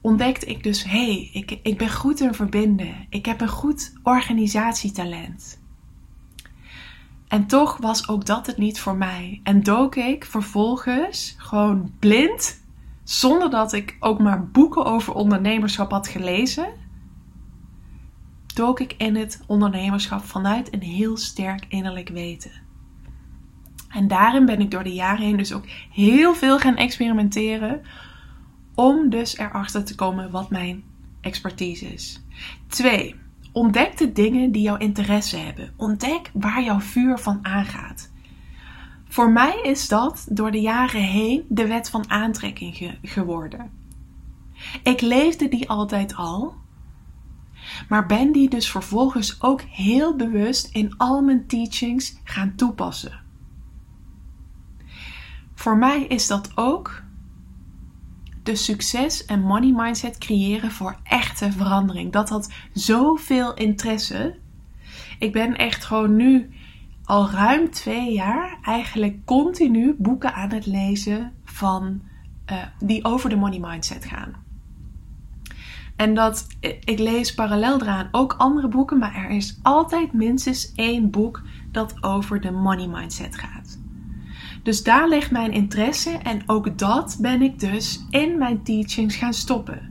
ontdekte 0.00 0.46
ik 0.46 0.62
dus: 0.62 0.84
hé, 0.84 0.90
hey, 0.90 1.30
ik, 1.32 1.58
ik 1.62 1.78
ben 1.78 1.90
goed 1.90 2.20
in 2.20 2.34
verbinden. 2.34 3.06
Ik 3.08 3.26
heb 3.26 3.40
een 3.40 3.48
goed 3.48 3.92
organisatietalent. 4.02 5.58
En 7.28 7.46
toch 7.46 7.76
was 7.76 8.08
ook 8.08 8.26
dat 8.26 8.46
het 8.46 8.56
niet 8.56 8.80
voor 8.80 8.96
mij. 8.96 9.40
En 9.42 9.62
dook 9.62 9.96
ik 9.96 10.24
vervolgens 10.24 11.34
gewoon 11.38 11.92
blind 11.98 12.60
zonder 13.04 13.50
dat 13.50 13.72
ik 13.72 13.96
ook 14.00 14.20
maar 14.20 14.48
boeken 14.48 14.84
over 14.84 15.14
ondernemerschap 15.14 15.90
had 15.90 16.08
gelezen, 16.08 16.68
dook 18.54 18.80
ik 18.80 18.94
in 18.98 19.16
het 19.16 19.42
ondernemerschap 19.46 20.24
vanuit 20.24 20.72
een 20.72 20.82
heel 20.82 21.16
sterk 21.16 21.64
innerlijk 21.68 22.08
weten. 22.08 22.50
En 23.88 24.08
daarin 24.08 24.46
ben 24.46 24.60
ik 24.60 24.70
door 24.70 24.82
de 24.82 24.92
jaren 24.92 25.24
heen 25.24 25.36
dus 25.36 25.52
ook 25.52 25.66
heel 25.92 26.34
veel 26.34 26.58
gaan 26.58 26.76
experimenteren 26.76 27.82
Om 28.74 29.10
dus 29.10 29.36
erachter 29.38 29.84
te 29.84 29.94
komen 29.94 30.30
wat 30.30 30.50
mijn 30.50 30.84
expertise 31.20 31.92
is. 31.92 32.22
2. 32.66 33.14
Ontdek 33.52 33.96
de 33.98 34.12
dingen 34.12 34.52
die 34.52 34.62
jouw 34.62 34.76
interesse 34.76 35.36
hebben. 35.36 35.72
Ontdek 35.76 36.30
waar 36.32 36.62
jouw 36.62 36.80
vuur 36.80 37.18
van 37.18 37.38
aangaat. 37.42 38.09
Voor 39.10 39.30
mij 39.30 39.60
is 39.62 39.88
dat 39.88 40.26
door 40.30 40.50
de 40.50 40.60
jaren 40.60 41.02
heen 41.02 41.44
de 41.48 41.66
wet 41.66 41.90
van 41.90 42.10
aantrekking 42.10 42.98
geworden. 43.02 43.70
Ik 44.82 45.00
leefde 45.00 45.48
die 45.48 45.68
altijd 45.68 46.14
al, 46.14 46.54
maar 47.88 48.06
ben 48.06 48.32
die 48.32 48.48
dus 48.48 48.70
vervolgens 48.70 49.42
ook 49.42 49.60
heel 49.60 50.16
bewust 50.16 50.74
in 50.74 50.96
al 50.96 51.22
mijn 51.22 51.46
teachings 51.46 52.16
gaan 52.24 52.54
toepassen. 52.54 53.20
Voor 55.54 55.76
mij 55.76 56.02
is 56.02 56.26
dat 56.26 56.52
ook 56.54 57.02
de 58.42 58.56
succes 58.56 59.24
en 59.24 59.40
money 59.40 59.72
mindset 59.76 60.18
creëren 60.18 60.70
voor 60.70 60.96
echte 61.02 61.52
verandering. 61.52 62.12
Dat 62.12 62.28
had 62.28 62.52
zoveel 62.72 63.54
interesse. 63.54 64.38
Ik 65.18 65.32
ben 65.32 65.56
echt 65.56 65.84
gewoon 65.84 66.16
nu 66.16 66.50
al 67.10 67.30
ruim 67.30 67.70
twee 67.70 68.12
jaar 68.12 68.58
eigenlijk 68.62 69.24
continu 69.24 69.94
boeken 69.98 70.34
aan 70.34 70.52
het 70.52 70.66
lezen 70.66 71.32
van, 71.44 72.00
uh, 72.50 72.56
die 72.78 73.04
over 73.04 73.30
de 73.30 73.36
money 73.36 73.58
mindset 73.58 74.04
gaan. 74.04 74.34
En 75.96 76.14
dat 76.14 76.46
ik 76.84 76.98
lees 76.98 77.34
parallel 77.34 77.80
eraan 77.80 78.08
ook 78.10 78.34
andere 78.38 78.68
boeken, 78.68 78.98
maar 78.98 79.14
er 79.14 79.30
is 79.30 79.58
altijd 79.62 80.12
minstens 80.12 80.72
één 80.74 81.10
boek 81.10 81.42
dat 81.72 82.02
over 82.02 82.40
de 82.40 82.50
money 82.50 82.86
mindset 82.86 83.36
gaat. 83.36 83.78
Dus 84.62 84.82
daar 84.82 85.08
ligt 85.08 85.30
mijn 85.30 85.52
interesse 85.52 86.10
en 86.10 86.42
ook 86.46 86.78
dat 86.78 87.18
ben 87.20 87.42
ik 87.42 87.58
dus 87.58 88.06
in 88.10 88.38
mijn 88.38 88.62
teachings 88.62 89.16
gaan 89.16 89.34
stoppen. 89.34 89.89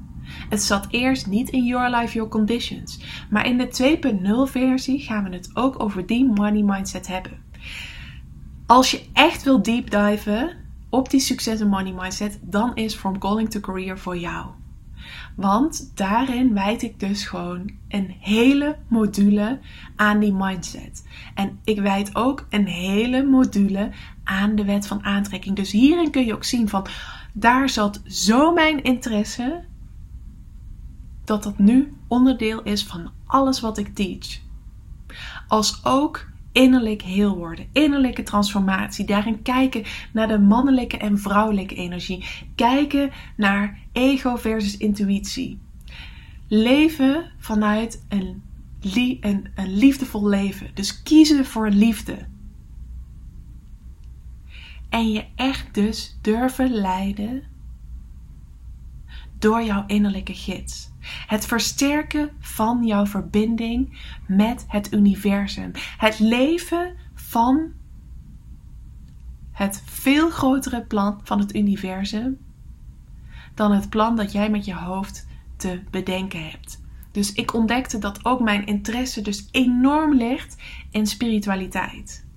Het 0.50 0.64
zat 0.64 0.88
eerst 0.90 1.28
niet 1.28 1.50
in 1.50 1.66
Your 1.66 1.96
Life, 1.96 2.14
Your 2.14 2.30
Conditions, 2.30 3.00
maar 3.30 3.46
in 3.46 3.58
de 3.58 4.00
2.0 4.48 4.52
versie 4.52 5.00
gaan 5.00 5.24
we 5.24 5.30
het 5.30 5.50
ook 5.54 5.84
over 5.84 6.06
die 6.06 6.26
money 6.26 6.64
mindset 6.64 7.08
hebben. 7.08 7.44
Als 8.66 8.92
je 8.92 9.06
echt 9.14 9.44
wil 9.44 9.62
deep 9.62 9.90
diven 9.90 10.58
op 10.90 11.10
die 11.10 11.20
succes 11.20 11.60
en 11.60 11.68
money 11.68 11.94
mindset, 11.94 12.40
dan 12.42 12.76
is 12.76 12.96
From 12.96 13.20
Calling 13.20 13.50
to 13.50 13.60
Career 13.60 14.00
voor 14.00 14.18
jou. 14.18 14.46
Want 15.36 15.92
daarin 15.96 16.54
wijd 16.54 16.82
ik 16.82 17.00
dus 17.00 17.26
gewoon 17.26 17.72
een 17.88 18.16
hele 18.20 18.78
module 18.88 19.60
aan 19.96 20.20
die 20.20 20.34
mindset. 20.34 21.08
En 21.36 21.60
ik 21.64 21.80
wijd 21.80 22.16
ook 22.16 22.48
een 22.50 22.68
hele 22.68 23.24
module 23.24 23.92
aan 24.24 24.56
de 24.56 24.66
wet 24.66 24.88
van 24.88 25.04
aantrekking. 25.04 25.56
Dus 25.56 25.72
hierin 25.72 26.12
kun 26.12 26.26
je 26.26 26.34
ook 26.34 26.44
zien 26.44 26.70
van 26.70 26.86
daar 27.34 27.70
zat 27.70 28.02
zo 28.06 28.54
mijn 28.54 28.84
interesse 28.84 29.64
dat 31.30 31.44
dat 31.44 31.58
nu 31.60 31.94
onderdeel 32.08 32.62
is 32.62 32.84
van 32.84 33.12
alles 33.26 33.60
wat 33.60 33.78
ik 33.78 33.96
teach. 33.96 34.40
Als 35.48 35.86
ook 35.86 36.30
innerlijk 36.52 37.02
heel 37.02 37.38
worden, 37.38 37.68
innerlijke 37.72 38.24
transformatie. 38.24 39.06
Daarin 39.06 39.42
kijken 39.42 39.84
naar 40.14 40.28
de 40.28 40.40
mannelijke 40.40 40.98
en 40.98 41.20
vrouwelijke 41.20 41.76
energie. 41.76 42.26
Kijken 42.56 43.12
naar 43.38 43.80
ego 43.92 44.36
versus 44.36 44.78
intuïtie. 44.78 45.60
Leven 46.48 47.32
vanuit 47.38 48.06
een, 48.08 48.44
een, 49.22 49.48
liefdevol 49.56 50.28
leven. 50.28 50.72
Dus 50.74 51.04
kiezen 51.04 51.46
voor 51.46 51.70
liefde. 51.70 52.28
En 54.90 55.12
je 55.12 55.26
echt 55.36 55.74
dus 55.74 56.18
durven 56.22 56.72
leiden 56.72 57.44
door 59.40 59.64
jouw 59.64 59.84
innerlijke 59.88 60.34
gids. 60.34 60.89
Het 61.28 61.46
versterken 61.46 62.30
van 62.40 62.86
jouw 62.86 63.06
verbinding 63.06 64.00
met 64.28 64.66
het 64.68 64.94
universum. 64.94 65.72
Het 65.98 66.20
leven 66.20 66.96
van 67.14 67.72
het 69.52 69.84
veel 69.86 70.30
grotere 70.30 70.82
plan 70.82 71.20
van 71.24 71.40
het 71.40 71.56
universum 71.56 72.38
dan 73.54 73.72
het 73.72 73.90
plan 73.90 74.16
dat 74.16 74.32
jij 74.32 74.50
met 74.50 74.66
je 74.66 74.76
hoofd 74.76 75.28
te 75.58 75.82
bedenken 75.92 76.50
hebt. 76.50 76.82
Dus 77.12 77.34
ik 77.34 77.54
ontdekte 77.54 77.98
dat 77.98 78.26
ook 78.26 78.40
mijn 78.40 78.66
interesse 78.66 79.22
dus 79.22 79.48
enorm 79.52 80.14
ligt 80.14 80.56
in 80.92 81.08
spiritualiteit. 81.08 82.28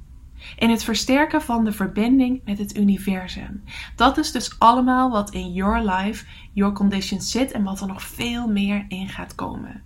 In 0.57 0.71
het 0.71 0.85
versterken 0.85 1.43
van 1.43 1.65
de 1.65 1.73
verbinding 1.73 2.41
met 2.45 2.59
het 2.59 2.77
universum. 2.77 3.63
Dat 3.97 4.19
is 4.19 4.33
dus 4.33 4.59
allemaal 4.59 5.11
wat 5.11 5.31
in 5.31 5.53
your 5.53 5.91
life, 5.91 6.27
your 6.53 6.73
conditions 6.73 7.31
zit 7.31 7.53
en 7.53 7.63
wat 7.63 7.81
er 7.81 7.87
nog 7.87 8.03
veel 8.03 8.49
meer 8.49 8.85
in 8.89 9.09
gaat 9.09 9.35
komen. 9.35 9.83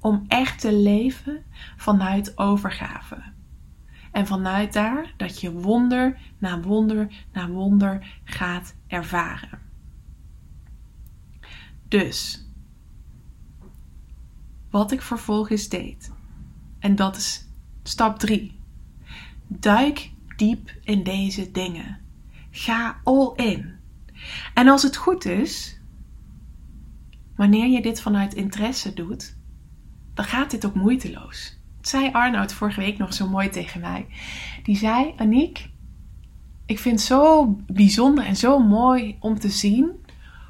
Om 0.00 0.24
echt 0.28 0.60
te 0.60 0.74
leven 0.74 1.44
vanuit 1.76 2.38
overgave. 2.38 3.22
En 4.12 4.26
vanuit 4.26 4.72
daar 4.72 5.14
dat 5.16 5.40
je 5.40 5.52
wonder 5.52 6.18
na 6.38 6.60
wonder 6.60 7.24
na 7.32 7.48
wonder 7.48 8.20
gaat 8.24 8.74
ervaren. 8.86 9.58
Dus, 11.88 12.46
wat 14.70 14.92
ik 14.92 15.02
vervolgens 15.02 15.68
deed, 15.68 16.12
en 16.78 16.96
dat 16.96 17.16
is 17.16 17.48
stap 17.82 18.18
3 18.18 18.60
Duik 19.60 20.10
diep 20.36 20.72
in 20.84 21.02
deze 21.02 21.50
dingen. 21.50 21.98
Ga 22.50 23.00
all 23.04 23.32
in. 23.36 23.74
En 24.54 24.68
als 24.68 24.82
het 24.82 24.96
goed 24.96 25.24
is, 25.24 25.80
wanneer 27.36 27.66
je 27.66 27.82
dit 27.82 28.00
vanuit 28.00 28.34
interesse 28.34 28.94
doet, 28.94 29.36
dan 30.14 30.24
gaat 30.24 30.50
dit 30.50 30.66
ook 30.66 30.74
moeiteloos. 30.74 31.58
Dat 31.76 31.88
zei 31.88 32.12
Arnoud 32.12 32.52
vorige 32.52 32.80
week 32.80 32.98
nog 32.98 33.14
zo 33.14 33.28
mooi 33.28 33.48
tegen 33.48 33.80
mij. 33.80 34.06
Die 34.62 34.76
zei: 34.76 35.12
Aniek, 35.16 35.70
ik 36.66 36.78
vind 36.78 36.98
het 36.98 37.08
zo 37.08 37.46
bijzonder 37.66 38.24
en 38.24 38.36
zo 38.36 38.58
mooi 38.58 39.16
om 39.20 39.38
te 39.38 39.48
zien 39.48 39.90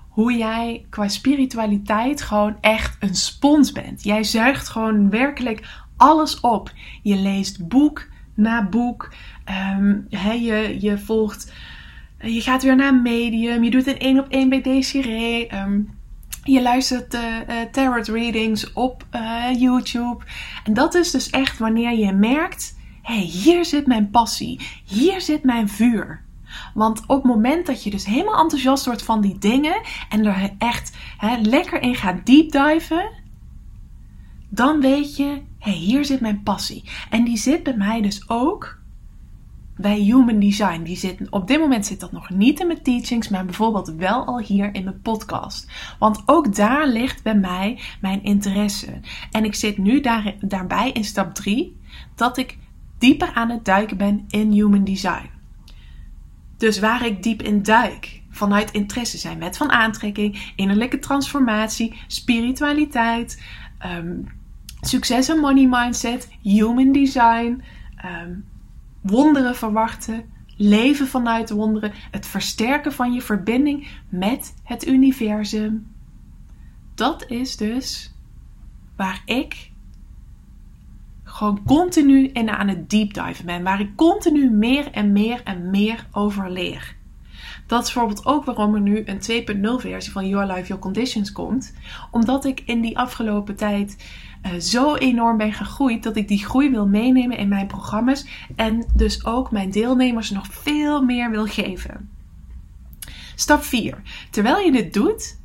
hoe 0.09 0.37
jij 0.37 0.87
qua 0.91 1.09
spiritualiteit 1.09 2.23
gewoon 2.23 2.57
echt 2.61 2.97
een 3.01 3.15
spons 3.15 3.73
bent. 3.73 4.03
Jij 4.03 4.25
zuigt 4.25 4.69
gewoon 4.69 5.11
werkelijk 5.11 5.85
alles 5.97 6.41
op. 6.41 6.73
Je 7.03 7.17
leest 7.17 7.69
boek 7.69 8.11
na 8.35 8.69
boek. 8.69 9.13
Um, 9.77 10.07
je, 10.09 10.77
je 10.81 10.99
volgt, 10.99 11.53
je 12.19 12.41
gaat 12.41 12.63
weer 12.63 12.77
naar 12.77 12.95
medium. 12.95 13.65
Je 13.65 13.71
doet 13.71 13.87
een 13.87 13.99
één 13.99 14.19
op 14.19 14.29
één 14.29 14.49
bij 14.49 14.63
Desiree. 14.63 15.55
Um, 15.55 16.01
je 16.45 16.63
luistert 16.63 17.15
uh, 17.15 17.21
uh, 17.49 17.61
tarot 17.73 18.09
readings 18.09 18.73
op 18.73 19.07
uh, 19.15 19.61
YouTube. 19.61 20.25
En 20.65 20.75
dat 20.75 20.95
is 20.95 21.11
dus 21.11 21.31
echt 21.31 21.59
wanneer 21.59 21.99
je 21.99 22.13
merkt: 22.13 22.79
hé, 23.03 23.15
hey, 23.15 23.25
hier 23.25 23.65
zit 23.65 23.87
mijn 23.87 24.11
passie. 24.11 24.61
Hier 24.85 25.21
zit 25.21 25.45
mijn 25.45 25.69
vuur. 25.69 26.25
Want 26.75 27.01
op 27.07 27.23
het 27.23 27.35
moment 27.35 27.67
dat 27.67 27.85
je 27.85 27.91
dus 27.91 28.05
helemaal 28.05 28.43
enthousiast 28.43 28.85
wordt 28.85 29.03
van 29.03 29.21
die 29.21 29.39
dingen 29.39 29.81
en 30.09 30.27
er 30.27 30.51
echt 30.59 30.97
hè, 31.19 31.37
lekker 31.37 31.83
in 31.83 31.95
gaat 31.95 32.27
deep 32.27 32.51
diven, 32.51 33.11
dan 34.49 34.81
weet 34.81 35.17
je, 35.17 35.43
hey, 35.63 35.73
hier 35.73 36.05
zit 36.05 36.21
mijn 36.21 36.43
passie. 36.43 36.85
En 37.11 37.25
die 37.25 37.37
zit 37.37 37.63
bij 37.63 37.77
mij 37.77 38.03
dus 38.03 38.29
ook 38.29 38.79
bij 39.77 39.99
Human 39.99 40.39
Design. 40.39 40.83
Die 40.83 40.97
zit, 40.97 41.31
op 41.31 41.47
dit 41.47 41.61
moment 41.61 41.87
zit 41.87 42.01
dat 42.01 42.13
nog 42.13 42.31
niet 42.31 42.61
in 42.61 42.67
mijn 42.67 42.83
teachings, 42.83 43.29
maar 43.29 43.45
bijvoorbeeld 43.45 43.95
wel 43.97 44.25
al 44.25 44.41
hier 44.41 44.75
in 44.75 44.85
mijn 44.85 45.01
podcast. 45.01 45.71
Want 45.99 46.23
ook 46.27 46.55
daar 46.55 46.89
ligt 46.89 47.23
bij 47.23 47.35
mij 47.35 47.81
mijn 48.01 48.23
interesse. 48.23 49.01
En 49.31 49.45
ik 49.45 49.55
zit 49.55 49.79
nu 49.79 50.01
daar, 50.01 50.35
daarbij 50.41 50.91
in 50.91 51.05
stap 51.05 51.35
3 51.35 51.77
dat 52.15 52.37
ik 52.37 52.59
dieper 52.99 53.33
aan 53.35 53.51
het 53.51 53.65
duiken 53.65 53.97
ben 53.97 54.25
in 54.29 54.51
Human 54.51 54.85
Design. 54.85 55.31
Dus 56.57 56.79
waar 56.79 57.07
ik 57.07 57.23
diep 57.23 57.43
in 57.43 57.63
duik, 57.63 58.23
vanuit 58.31 58.71
interesse 58.71 59.19
zijn 59.19 59.39
met 59.39 59.57
van 59.57 59.71
aantrekking, 59.71 60.53
innerlijke 60.57 60.99
transformatie, 60.99 62.01
spiritualiteit, 62.07 63.43
um, 63.87 64.41
Succes 64.85 65.29
en 65.29 65.39
money 65.39 65.67
mindset, 65.67 66.29
human 66.41 66.93
design, 66.93 67.63
ehm, 67.97 68.35
wonderen 69.01 69.57
verwachten, 69.57 70.25
leven 70.57 71.07
vanuit 71.07 71.51
wonderen, 71.51 71.93
het 72.11 72.27
versterken 72.27 72.93
van 72.93 73.13
je 73.13 73.23
verbinding 73.23 73.89
met 74.09 74.55
het 74.65 74.87
universum. 74.87 75.87
Dat 76.95 77.25
is 77.31 77.57
dus 77.57 78.15
waar 78.97 79.23
ik 79.25 79.71
gewoon 81.25 81.63
continu 81.65 82.29
in 82.29 82.51
aan 82.51 82.69
het 82.69 82.91
deep 82.91 83.15
dive 83.15 83.45
ben, 83.45 83.63
waar 83.63 83.81
ik 83.81 83.97
continu 83.97 84.51
meer 84.51 84.91
en 84.91 85.13
meer 85.13 85.41
en 85.45 85.71
meer 85.71 86.07
over 86.13 86.51
leer. 86.51 86.97
Dat 87.67 87.87
is 87.87 87.93
bijvoorbeeld 87.93 88.27
ook 88.27 88.45
waarom 88.45 88.75
er 88.75 88.81
nu 88.81 89.03
een 89.05 89.21
2.0 89.21 89.79
versie 89.79 90.13
van 90.13 90.29
Your 90.29 90.53
Life, 90.53 90.67
Your 90.67 90.83
Conditions 90.83 91.33
komt. 91.33 91.75
Omdat 92.11 92.45
ik 92.45 92.63
in 92.67 92.81
die 92.81 92.99
afgelopen 92.99 93.57
tijd 93.57 93.97
uh, 94.43 94.53
zo 94.61 94.95
enorm 94.95 95.37
ben 95.37 95.53
gegroeid 95.53 96.03
dat 96.03 96.17
ik 96.17 96.29
die 96.29 96.45
groei 96.45 96.71
wil 96.71 96.87
meenemen 96.87 97.37
in 97.37 97.49
mijn 97.49 97.67
programma's 97.67 98.27
en 98.57 98.87
dus 98.95 99.25
ook 99.25 99.51
mijn 99.51 99.71
deelnemers 99.71 100.31
nog 100.31 100.47
veel 100.51 101.03
meer 101.03 101.31
wil 101.31 101.47
geven. 101.47 102.11
Stap 103.35 103.63
4. 103.63 104.03
Terwijl 104.31 104.59
je 104.59 104.73
dit 104.73 104.95
doet 104.95 105.41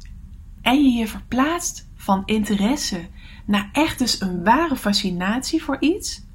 en 0.61 0.83
je 0.83 0.89
je 0.89 1.07
verplaatst 1.07 1.89
van 1.95 2.23
interesse 2.25 3.07
naar 3.45 3.69
echt 3.71 3.99
dus 3.99 4.21
een 4.21 4.43
ware 4.43 4.75
fascinatie 4.75 5.63
voor 5.63 5.77
iets, 5.79 6.25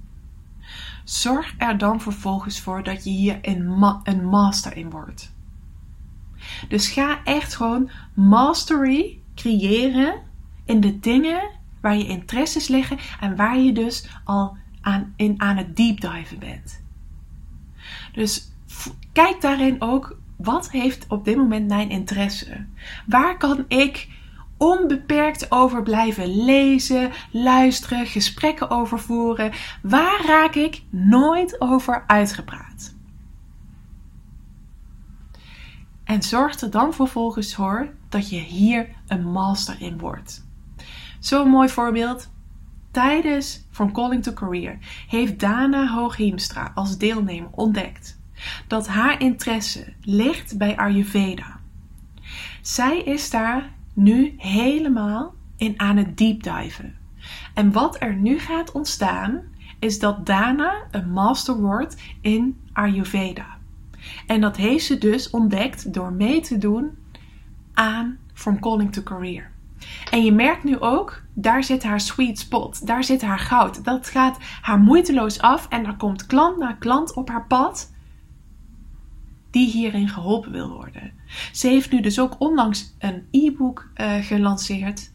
zorg 1.05 1.55
er 1.59 1.79
dan 1.79 2.01
vervolgens 2.01 2.61
voor 2.61 2.83
dat 2.83 3.05
je 3.05 3.11
hier 3.11 3.39
een, 3.43 3.85
een 4.03 4.25
master 4.25 4.77
in 4.77 4.91
wordt. 4.91 5.35
Dus 6.69 6.89
ga 6.89 7.25
echt 7.25 7.55
gewoon 7.55 7.91
mastery 8.15 9.21
creëren 9.35 10.15
in 10.65 10.81
de 10.81 11.01
dingen 11.01 11.51
waar 11.83 11.97
je 11.97 12.07
interesses 12.07 12.69
liggen 12.69 12.99
en 13.21 13.37
waar 13.37 13.59
je 13.59 13.73
dus 13.73 14.09
al 14.25 14.57
aan, 14.81 15.13
in, 15.17 15.41
aan 15.41 15.57
het 15.57 15.77
deep 15.77 16.01
diven 16.01 16.39
bent. 16.39 16.83
Dus 18.13 18.53
kijk 19.13 19.41
daarin 19.41 19.81
ook, 19.81 20.19
wat 20.37 20.71
heeft 20.71 21.07
op 21.09 21.25
dit 21.25 21.37
moment 21.37 21.69
mijn 21.69 21.91
interesse? 21.91 22.67
Waar 23.07 23.37
kan 23.37 23.65
ik 23.69 24.09
onbeperkt 24.57 25.51
over 25.51 25.83
blijven 25.83 26.45
lezen, 26.45 27.13
luisteren, 27.31 28.07
gesprekken 28.07 28.71
over 28.71 28.99
voeren? 28.99 29.53
Waar 29.83 30.25
raak 30.27 30.55
ik 30.55 30.83
nooit 30.91 31.61
over 31.61 32.05
uitgepraat? 32.07 32.95
En 36.05 36.23
zorg 36.23 36.61
er 36.61 36.71
dan 36.71 36.95
vervolgens 36.95 37.55
voor 37.55 37.93
dat 38.09 38.31
je 38.31 38.39
hier 38.39 38.89
een 39.07 39.31
master 39.31 39.77
in 39.81 39.99
wordt. 39.99 40.45
Zo'n 41.23 41.49
mooi 41.49 41.69
voorbeeld. 41.69 42.31
Tijdens 42.91 43.67
From 43.71 43.93
Calling 43.93 44.23
to 44.23 44.33
Career 44.33 44.79
heeft 45.09 45.41
Dana 45.41 45.87
Hooghiemstra 45.87 46.73
als 46.75 46.99
deelnemer 46.99 47.49
ontdekt 47.51 48.21
dat 48.67 48.89
haar 48.89 49.21
interesse 49.21 49.93
ligt 50.01 50.59
bij 50.59 50.77
Ayurveda. 50.77 51.61
Zij 52.61 52.99
is 52.99 53.31
daar 53.31 53.71
nu 53.95 54.35
helemaal 54.37 55.35
in 55.57 55.81
aan 55.81 55.97
het 55.97 56.19
deep 56.19 56.43
diven. 56.43 56.97
En 57.55 57.73
wat 57.73 57.97
er 58.01 58.15
nu 58.15 58.39
gaat 58.39 58.73
ontstaan 58.73 59.43
is 59.79 59.99
dat 59.99 60.27
Dana 60.27 60.75
een 60.91 61.11
master 61.11 61.57
wordt 61.57 62.03
in 62.21 62.61
Ayurveda. 62.73 63.47
En 64.27 64.41
dat 64.41 64.57
heeft 64.57 64.85
ze 64.85 64.99
dus 64.99 65.31
ontdekt 65.31 65.95
door 65.95 66.13
mee 66.13 66.41
te 66.41 66.59
doen 66.59 66.91
aan 67.75 68.19
From 68.33 68.61
Calling 68.61 68.93
to 68.93 69.03
Career. 69.03 69.52
En 70.11 70.25
je 70.25 70.33
merkt 70.33 70.65
nu 70.65 70.81
ook, 70.81 71.23
daar 71.35 71.65
zit 71.65 71.83
haar 71.83 72.01
sweet 72.01 72.39
spot, 72.39 72.87
daar 72.87 73.05
zit 73.05 73.23
haar 73.23 73.39
goud. 73.39 73.85
Dat 73.85 74.09
gaat 74.09 74.39
haar 74.61 74.79
moeiteloos 74.79 75.41
af 75.41 75.69
en 75.69 75.87
er 75.87 75.97
komt 75.97 76.27
klant 76.27 76.59
na 76.59 76.73
klant 76.73 77.15
op 77.15 77.29
haar 77.29 77.47
pad 77.47 77.91
die 79.51 79.71
hierin 79.71 80.09
geholpen 80.09 80.53
wil 80.53 80.69
worden. 80.69 81.13
Ze 81.53 81.69
heeft 81.69 81.91
nu 81.91 82.01
dus 82.01 82.21
ook 82.21 82.35
onlangs 82.39 82.97
een 82.99 83.27
e-book 83.31 83.91
uh, 83.97 84.15
gelanceerd 84.15 85.13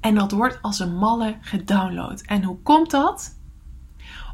en 0.00 0.14
dat 0.14 0.32
wordt 0.32 0.58
als 0.62 0.78
een 0.78 0.96
malle 0.96 1.36
gedownload. 1.40 2.20
En 2.20 2.42
hoe 2.42 2.58
komt 2.62 2.90
dat? 2.90 3.39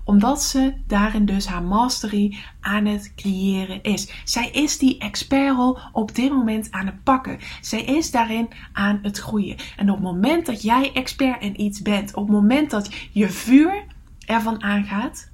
Omdat 0.07 0.43
ze 0.43 0.75
daarin 0.87 1.25
dus 1.25 1.47
haar 1.47 1.63
mastery 1.63 2.37
aan 2.61 2.85
het 2.85 3.13
creëren 3.17 3.83
is. 3.83 4.13
Zij 4.25 4.51
is 4.51 4.79
die 4.79 4.99
expertrol 4.99 5.79
op 5.93 6.15
dit 6.15 6.31
moment 6.31 6.71
aan 6.71 6.87
het 6.87 7.03
pakken. 7.03 7.39
Zij 7.61 7.83
is 7.83 8.11
daarin 8.11 8.49
aan 8.73 8.99
het 9.03 9.19
groeien. 9.19 9.57
En 9.77 9.91
op 9.91 9.97
het 9.97 10.05
moment 10.05 10.47
dat 10.47 10.63
jij 10.63 10.93
expert 10.93 11.43
in 11.43 11.61
iets 11.61 11.83
bent, 11.83 12.15
op 12.15 12.23
het 12.23 12.37
moment 12.37 12.71
dat 12.71 12.95
je 13.13 13.29
vuur 13.29 13.85
ervan 14.27 14.63
aangaat, 14.63 15.31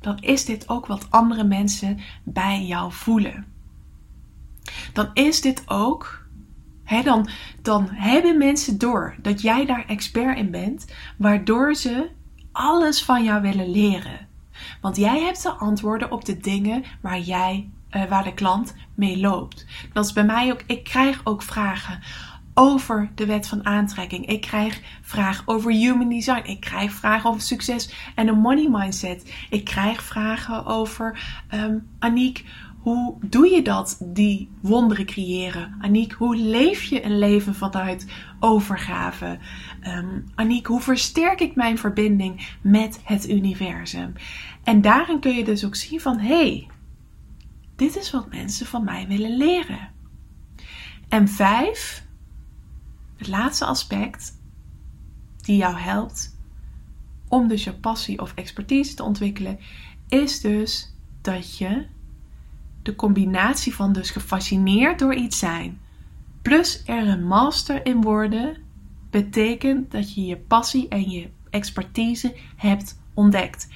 dan 0.00 0.18
is 0.18 0.44
dit 0.44 0.68
ook 0.68 0.86
wat 0.86 1.06
andere 1.10 1.44
mensen 1.44 1.98
bij 2.24 2.64
jou 2.64 2.92
voelen. 2.92 3.46
Dan 4.92 5.10
is 5.12 5.40
dit 5.40 5.62
ook 5.66 6.26
dan, 7.04 7.28
dan 7.62 7.88
hebben 7.90 8.38
mensen 8.38 8.78
door 8.78 9.14
dat 9.22 9.40
jij 9.40 9.66
daar 9.66 9.84
expert 9.86 10.38
in 10.38 10.50
bent, 10.50 10.86
waardoor 11.16 11.74
ze 11.74 12.08
alles 12.58 13.02
van 13.02 13.24
jou 13.24 13.42
willen 13.42 13.70
leren. 13.70 14.28
Want 14.80 14.96
jij 14.96 15.20
hebt 15.20 15.42
de 15.42 15.50
antwoorden 15.50 16.10
op 16.12 16.24
de 16.24 16.38
dingen 16.38 16.84
waar 17.00 17.18
jij, 17.18 17.70
uh, 17.90 18.04
waar 18.04 18.24
de 18.24 18.34
klant 18.34 18.74
mee 18.94 19.18
loopt. 19.18 19.66
Dat 19.92 20.04
is 20.04 20.12
bij 20.12 20.24
mij 20.24 20.52
ook. 20.52 20.62
Ik 20.66 20.84
krijg 20.84 21.20
ook 21.24 21.42
vragen 21.42 22.00
over 22.54 23.10
de 23.14 23.26
wet 23.26 23.48
van 23.48 23.66
aantrekking. 23.66 24.26
Ik 24.26 24.40
krijg 24.40 24.80
vragen 25.02 25.48
over 25.48 25.70
human 25.72 26.08
design. 26.08 26.50
Ik 26.50 26.60
krijg 26.60 26.92
vragen 26.92 27.30
over 27.30 27.42
succes 27.42 27.94
en 28.14 28.28
een 28.28 28.38
money 28.38 28.68
mindset. 28.70 29.34
Ik 29.50 29.64
krijg 29.64 30.02
vragen 30.02 30.66
over 30.66 31.18
um, 31.54 31.88
Aniek. 31.98 32.44
Hoe 32.78 33.16
doe 33.20 33.48
je 33.48 33.62
dat, 33.62 34.00
die 34.04 34.50
wonderen 34.60 35.06
creëren? 35.06 35.76
Aniek, 35.80 36.12
hoe 36.12 36.36
leef 36.36 36.82
je 36.82 37.04
een 37.04 37.18
leven 37.18 37.54
vanuit 37.54 38.06
overgave? 38.40 39.38
Um, 39.82 40.24
Aniek, 40.34 40.66
hoe 40.66 40.80
versterk 40.80 41.40
ik 41.40 41.54
mijn 41.54 41.78
verbinding 41.78 42.56
met 42.62 43.00
het 43.04 43.28
universum? 43.28 44.12
En 44.64 44.80
daarin 44.80 45.20
kun 45.20 45.34
je 45.34 45.44
dus 45.44 45.64
ook 45.64 45.76
zien 45.76 46.00
van, 46.00 46.18
hé, 46.18 46.26
hey, 46.26 46.68
dit 47.76 47.96
is 47.96 48.10
wat 48.10 48.30
mensen 48.30 48.66
van 48.66 48.84
mij 48.84 49.06
willen 49.08 49.36
leren. 49.36 49.90
En 51.08 51.28
vijf, 51.28 52.04
het 53.16 53.28
laatste 53.28 53.64
aspect 53.64 54.40
die 55.36 55.56
jou 55.56 55.76
helpt 55.76 56.36
om 57.28 57.48
dus 57.48 57.64
je 57.64 57.74
passie 57.74 58.20
of 58.20 58.34
expertise 58.34 58.94
te 58.94 59.02
ontwikkelen, 59.02 59.58
is 60.08 60.40
dus 60.40 60.94
dat 61.20 61.58
je 61.58 61.86
de 62.88 62.96
combinatie 62.96 63.74
van 63.74 63.92
dus 63.92 64.10
gefascineerd 64.10 64.98
door 64.98 65.14
iets 65.14 65.38
zijn, 65.38 65.80
plus 66.42 66.82
er 66.86 67.08
een 67.08 67.26
master 67.26 67.86
in 67.86 68.00
worden, 68.00 68.56
betekent 69.10 69.90
dat 69.90 70.14
je 70.14 70.24
je 70.24 70.36
passie 70.36 70.88
en 70.88 71.10
je 71.10 71.28
expertise 71.50 72.36
hebt 72.56 73.00
ontdekt. 73.14 73.68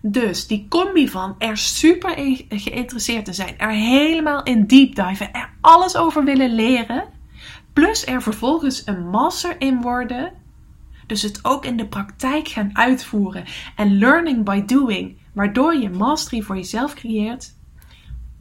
Dus 0.00 0.46
die 0.46 0.66
combi 0.68 1.08
van 1.08 1.34
er 1.38 1.56
super 1.56 2.10
geïnteresseerd 2.48 3.24
te 3.24 3.32
zijn, 3.32 3.58
er 3.58 3.70
helemaal 3.70 4.42
in 4.42 4.66
deep 4.66 4.94
diven, 4.94 5.32
er 5.32 5.50
alles 5.60 5.96
over 5.96 6.24
willen 6.24 6.54
leren, 6.54 7.04
plus 7.72 8.06
er 8.06 8.22
vervolgens 8.22 8.86
een 8.86 9.08
master 9.08 9.60
in 9.60 9.80
worden, 9.80 10.32
dus 11.06 11.22
het 11.22 11.44
ook 11.44 11.64
in 11.64 11.76
de 11.76 11.86
praktijk 11.86 12.48
gaan 12.48 12.76
uitvoeren 12.76 13.44
en 13.76 13.98
learning 13.98 14.44
by 14.44 14.64
doing, 14.64 15.16
waardoor 15.32 15.74
je 15.74 15.90
mastery 15.90 16.42
voor 16.42 16.56
jezelf 16.56 16.94
creëert, 16.94 17.58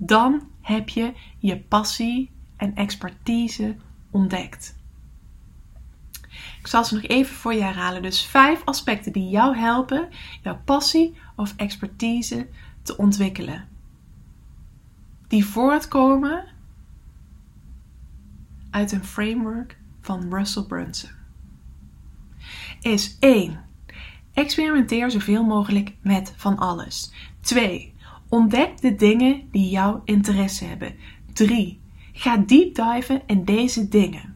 dan 0.02 0.48
heb 0.62 0.90
je 0.90 1.14
je 1.38 1.60
passie 1.60 2.32
en 2.56 2.76
expertise 2.76 3.76
ontdekt. 4.12 4.78
Ik 6.60 6.68
zal 6.68 6.86
ze 6.86 6.94
nog 6.94 7.04
even 7.04 7.36
voor 7.36 7.54
je 7.54 7.62
herhalen. 7.62 8.02
Dus 8.02 8.26
vijf 8.26 8.62
aspecten 8.66 9.12
die 9.12 9.30
jou 9.30 9.58
helpen 9.58 10.10
jouw 10.42 10.62
passie 10.66 11.18
of 11.36 11.54
expertise 11.56 12.48
te 12.82 12.98
ontwikkelen. 12.98 13.68
Die 15.28 15.46
voortkomen 15.46 16.46
uit 18.70 18.92
een 18.92 19.04
framework 19.04 19.78
van 20.02 20.34
Russell 20.34 20.64
Brunson. 20.64 21.10
Is 22.82 23.18
1. 23.20 23.60
Experimenteer 24.34 25.12
zoveel 25.12 25.44
mogelijk 25.44 25.94
met 26.02 26.34
van 26.36 26.58
alles. 26.58 27.12
2. 27.42 27.94
Ontdek 28.30 28.82
de 28.82 28.96
dingen 28.96 29.48
die 29.52 29.70
jouw 29.70 30.02
interesse 30.06 30.66
hebben. 30.66 30.96
3. 31.34 31.82
Ga 32.14 32.38
deep 32.38 32.76
diven 32.76 33.22
in 33.26 33.46
deze 33.46 33.88
dingen. 33.88 34.36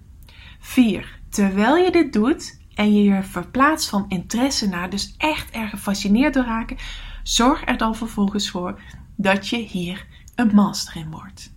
4. 0.59 1.19
Terwijl 1.29 1.75
je 1.75 1.91
dit 1.91 2.13
doet 2.13 2.61
en 2.75 2.93
je 2.93 3.03
je 3.03 3.23
verplaatst 3.23 3.89
van 3.89 4.05
interesse 4.07 4.67
naar 4.67 4.89
dus 4.89 5.15
echt 5.17 5.55
er 5.55 5.67
gefascineerd 5.67 6.33
door 6.33 6.43
raken, 6.43 6.77
zorg 7.23 7.67
er 7.67 7.77
dan 7.77 7.95
vervolgens 7.95 8.49
voor 8.49 8.81
dat 9.15 9.47
je 9.47 9.57
hier 9.57 10.07
een 10.35 10.55
master 10.55 10.95
in 10.95 11.11
wordt. 11.11 11.55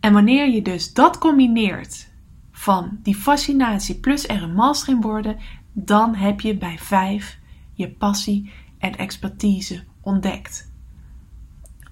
En 0.00 0.12
wanneer 0.12 0.50
je 0.50 0.62
dus 0.62 0.92
dat 0.92 1.18
combineert 1.18 2.10
van 2.52 2.98
die 3.02 3.14
fascinatie 3.14 4.00
plus 4.00 4.28
er 4.28 4.42
een 4.42 4.54
master 4.54 4.94
in 4.94 5.00
worden, 5.00 5.38
dan 5.72 6.14
heb 6.14 6.40
je 6.40 6.56
bij 6.56 6.78
5 6.78 7.38
je 7.72 7.90
passie 7.90 8.50
en 8.78 8.96
expertise 8.96 9.84
ontdekt. 10.00 10.71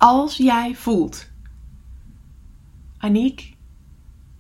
Als 0.02 0.36
jij 0.36 0.74
voelt, 0.74 1.30
Aniek, 2.98 3.56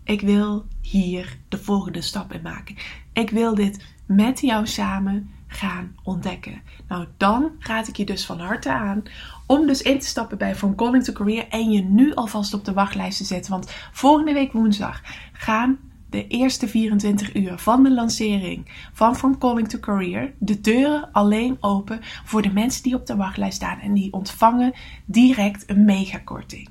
ik 0.04 0.20
wil 0.20 0.66
hier 0.80 1.38
de 1.48 1.58
volgende 1.58 2.00
stap 2.00 2.32
in 2.32 2.42
maken. 2.42 2.76
Ik 3.12 3.30
wil 3.30 3.54
dit 3.54 3.84
met 4.06 4.40
jou 4.40 4.66
samen 4.66 5.30
gaan 5.46 5.96
ontdekken. 6.02 6.62
Nou, 6.88 7.06
dan 7.16 7.50
raad 7.58 7.88
ik 7.88 7.96
je 7.96 8.04
dus 8.04 8.26
van 8.26 8.40
harte 8.40 8.72
aan 8.72 9.02
om 9.46 9.66
dus 9.66 9.82
in 9.82 9.98
te 9.98 10.06
stappen 10.06 10.38
bij 10.38 10.56
From 10.56 10.74
Calling 10.74 11.04
to 11.04 11.12
Career 11.12 11.48
en 11.48 11.70
je 11.70 11.82
nu 11.82 12.14
alvast 12.14 12.54
op 12.54 12.64
de 12.64 12.72
wachtlijst 12.72 13.18
te 13.18 13.24
zetten. 13.24 13.52
Want 13.52 13.70
volgende 13.92 14.32
week 14.32 14.52
woensdag 14.52 15.02
gaan 15.32 15.78
de 16.10 16.26
eerste 16.26 16.68
24 16.68 17.34
uur 17.34 17.58
van 17.58 17.82
de 17.82 17.90
lancering 17.90 18.88
van 18.92 19.16
From 19.16 19.38
Calling 19.38 19.68
to 19.68 19.78
Career 19.78 20.32
de 20.38 20.60
deuren 20.60 21.12
alleen 21.12 21.56
open 21.60 21.98
voor 22.24 22.42
de 22.42 22.52
mensen 22.52 22.82
die 22.82 22.94
op 22.94 23.06
de 23.06 23.16
wachtlijst 23.16 23.56
staan 23.56 23.78
en 23.78 23.94
die 23.94 24.12
ontvangen 24.12 24.72
direct 25.04 25.70
een 25.70 25.84
megakorting. 25.84 26.68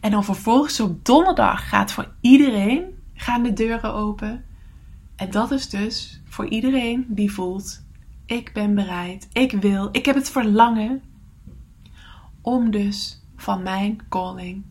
En 0.00 0.10
dan 0.10 0.24
vervolgens 0.24 0.80
op 0.80 1.04
donderdag 1.04 1.68
gaat 1.68 1.92
voor 1.92 2.14
iedereen 2.20 2.84
gaan 3.14 3.42
de 3.42 3.52
deuren 3.52 3.94
open. 3.94 4.44
En 5.16 5.30
dat 5.30 5.50
is 5.50 5.68
dus 5.68 6.22
voor 6.28 6.48
iedereen 6.48 7.06
die 7.08 7.32
voelt: 7.32 7.84
ik 8.26 8.50
ben 8.52 8.74
bereid, 8.74 9.28
ik 9.32 9.52
wil, 9.52 9.88
ik 9.92 10.04
heb 10.04 10.14
het 10.14 10.30
verlangen 10.30 11.02
om 12.40 12.70
dus 12.70 13.22
van 13.36 13.62
mijn 13.62 14.00
calling 14.08 14.62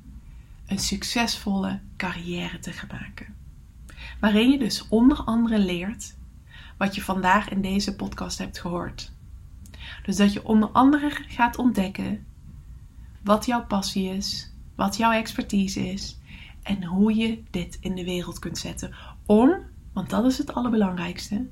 een 0.66 0.80
succesvolle 0.80 1.80
carrière 1.98 2.60
te 2.60 2.72
gaan 2.72 2.90
maken. 2.92 3.43
Waarin 4.24 4.52
je 4.52 4.60
dus 4.60 4.88
onder 4.88 5.18
andere 5.18 5.60
leert 5.60 6.16
wat 6.78 6.96
je 6.96 7.02
vandaag 7.02 7.50
in 7.50 7.62
deze 7.62 7.96
podcast 7.96 8.38
hebt 8.38 8.60
gehoord. 8.60 9.14
Dus 10.06 10.16
dat 10.16 10.34
je 10.34 10.46
onder 10.46 10.70
andere 10.70 11.10
gaat 11.10 11.58
ontdekken 11.58 12.26
wat 13.24 13.46
jouw 13.46 13.66
passie 13.66 14.10
is, 14.10 14.54
wat 14.76 14.98
jouw 14.98 15.12
expertise 15.12 15.92
is 15.92 16.20
en 16.62 16.84
hoe 16.84 17.16
je 17.16 17.44
dit 17.52 17.78
in 17.82 17.96
de 17.96 18.04
wereld 18.04 18.40
kunt 18.40 18.58
zetten. 18.58 18.96
Om, 19.26 19.56
want 19.94 20.10
dat 20.10 20.26
is 20.26 20.38
het 20.38 20.54
allerbelangrijkste, 20.54 21.48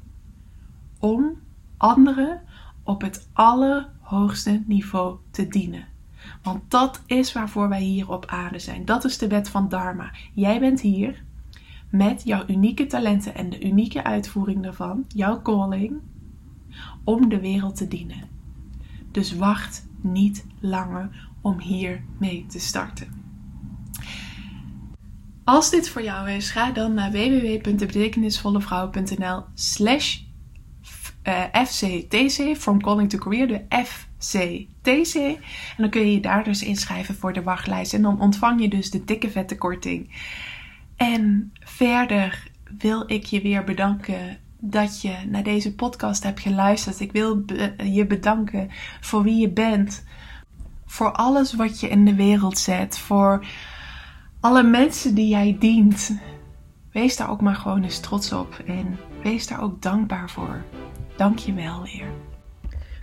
om 0.99 1.39
anderen 1.77 2.41
op 2.83 3.01
het 3.01 3.29
allerhoogste 3.33 4.63
niveau 4.65 5.17
te 5.31 5.47
dienen. 5.47 5.87
Want 6.43 6.71
dat 6.71 7.01
is 7.05 7.33
waarvoor 7.33 7.69
wij 7.69 7.81
hier 7.81 8.09
op 8.09 8.25
aarde 8.25 8.59
zijn. 8.59 8.85
Dat 8.85 9.03
is 9.03 9.17
de 9.17 9.27
wet 9.27 9.49
van 9.49 9.69
Dharma. 9.69 10.11
Jij 10.33 10.59
bent 10.59 10.81
hier 10.81 11.23
met 11.91 12.23
jouw 12.23 12.43
unieke 12.47 12.85
talenten 12.85 13.35
en 13.35 13.49
de 13.49 13.63
unieke 13.63 14.03
uitvoering 14.03 14.63
daarvan, 14.63 15.05
jouw 15.07 15.41
calling, 15.41 15.93
om 17.03 17.29
de 17.29 17.39
wereld 17.39 17.75
te 17.75 17.87
dienen. 17.87 18.29
Dus 19.11 19.35
wacht 19.35 19.87
niet 20.01 20.45
langer 20.59 21.29
om 21.41 21.59
hier 21.59 22.03
mee 22.17 22.45
te 22.45 22.59
starten. 22.59 23.19
Als 25.43 25.69
dit 25.69 25.89
voor 25.89 26.03
jou 26.03 26.29
is, 26.29 26.49
ga 26.49 26.71
dan 26.71 26.93
naar 26.93 27.11
www.betekenisvollevrouw.nl 27.11 29.43
slash 29.53 30.19
eh, 31.21 31.43
FCTC, 31.65 32.57
From 32.57 32.81
Calling 32.81 33.09
to 33.09 33.17
Career, 33.17 33.47
de 33.47 33.61
FCTC. 33.85 35.15
En 35.15 35.37
dan 35.77 35.89
kun 35.89 36.01
je 36.01 36.13
je 36.13 36.19
daar 36.19 36.43
dus 36.43 36.63
inschrijven 36.63 37.15
voor 37.15 37.33
de 37.33 37.43
wachtlijst. 37.43 37.93
En 37.93 38.01
dan 38.01 38.21
ontvang 38.21 38.61
je 38.61 38.67
dus 38.67 38.91
de 38.91 39.03
dikke 39.03 39.29
vette 39.29 39.57
korting. 39.57 40.09
En 41.01 41.53
verder 41.59 42.51
wil 42.77 43.03
ik 43.07 43.25
je 43.25 43.41
weer 43.41 43.63
bedanken 43.63 44.37
dat 44.59 45.01
je 45.01 45.15
naar 45.29 45.43
deze 45.43 45.75
podcast 45.75 46.23
hebt 46.23 46.39
geluisterd. 46.39 46.99
Ik 46.99 47.11
wil 47.11 47.43
je 47.83 48.05
bedanken 48.07 48.69
voor 48.99 49.23
wie 49.23 49.39
je 49.39 49.49
bent. 49.49 50.05
Voor 50.85 51.11
alles 51.11 51.53
wat 51.53 51.79
je 51.79 51.89
in 51.89 52.05
de 52.05 52.15
wereld 52.15 52.57
zet. 52.57 52.97
Voor 52.97 53.45
alle 54.39 54.63
mensen 54.63 55.15
die 55.15 55.27
jij 55.27 55.55
dient. 55.59 56.19
Wees 56.91 57.17
daar 57.17 57.29
ook 57.29 57.41
maar 57.41 57.55
gewoon 57.55 57.83
eens 57.83 57.99
trots 57.99 58.33
op. 58.33 58.61
En 58.65 58.99
wees 59.23 59.47
daar 59.47 59.61
ook 59.61 59.81
dankbaar 59.81 60.29
voor. 60.29 60.63
Dank 61.15 61.37
je 61.37 61.53
wel 61.53 61.83
weer. 61.83 62.30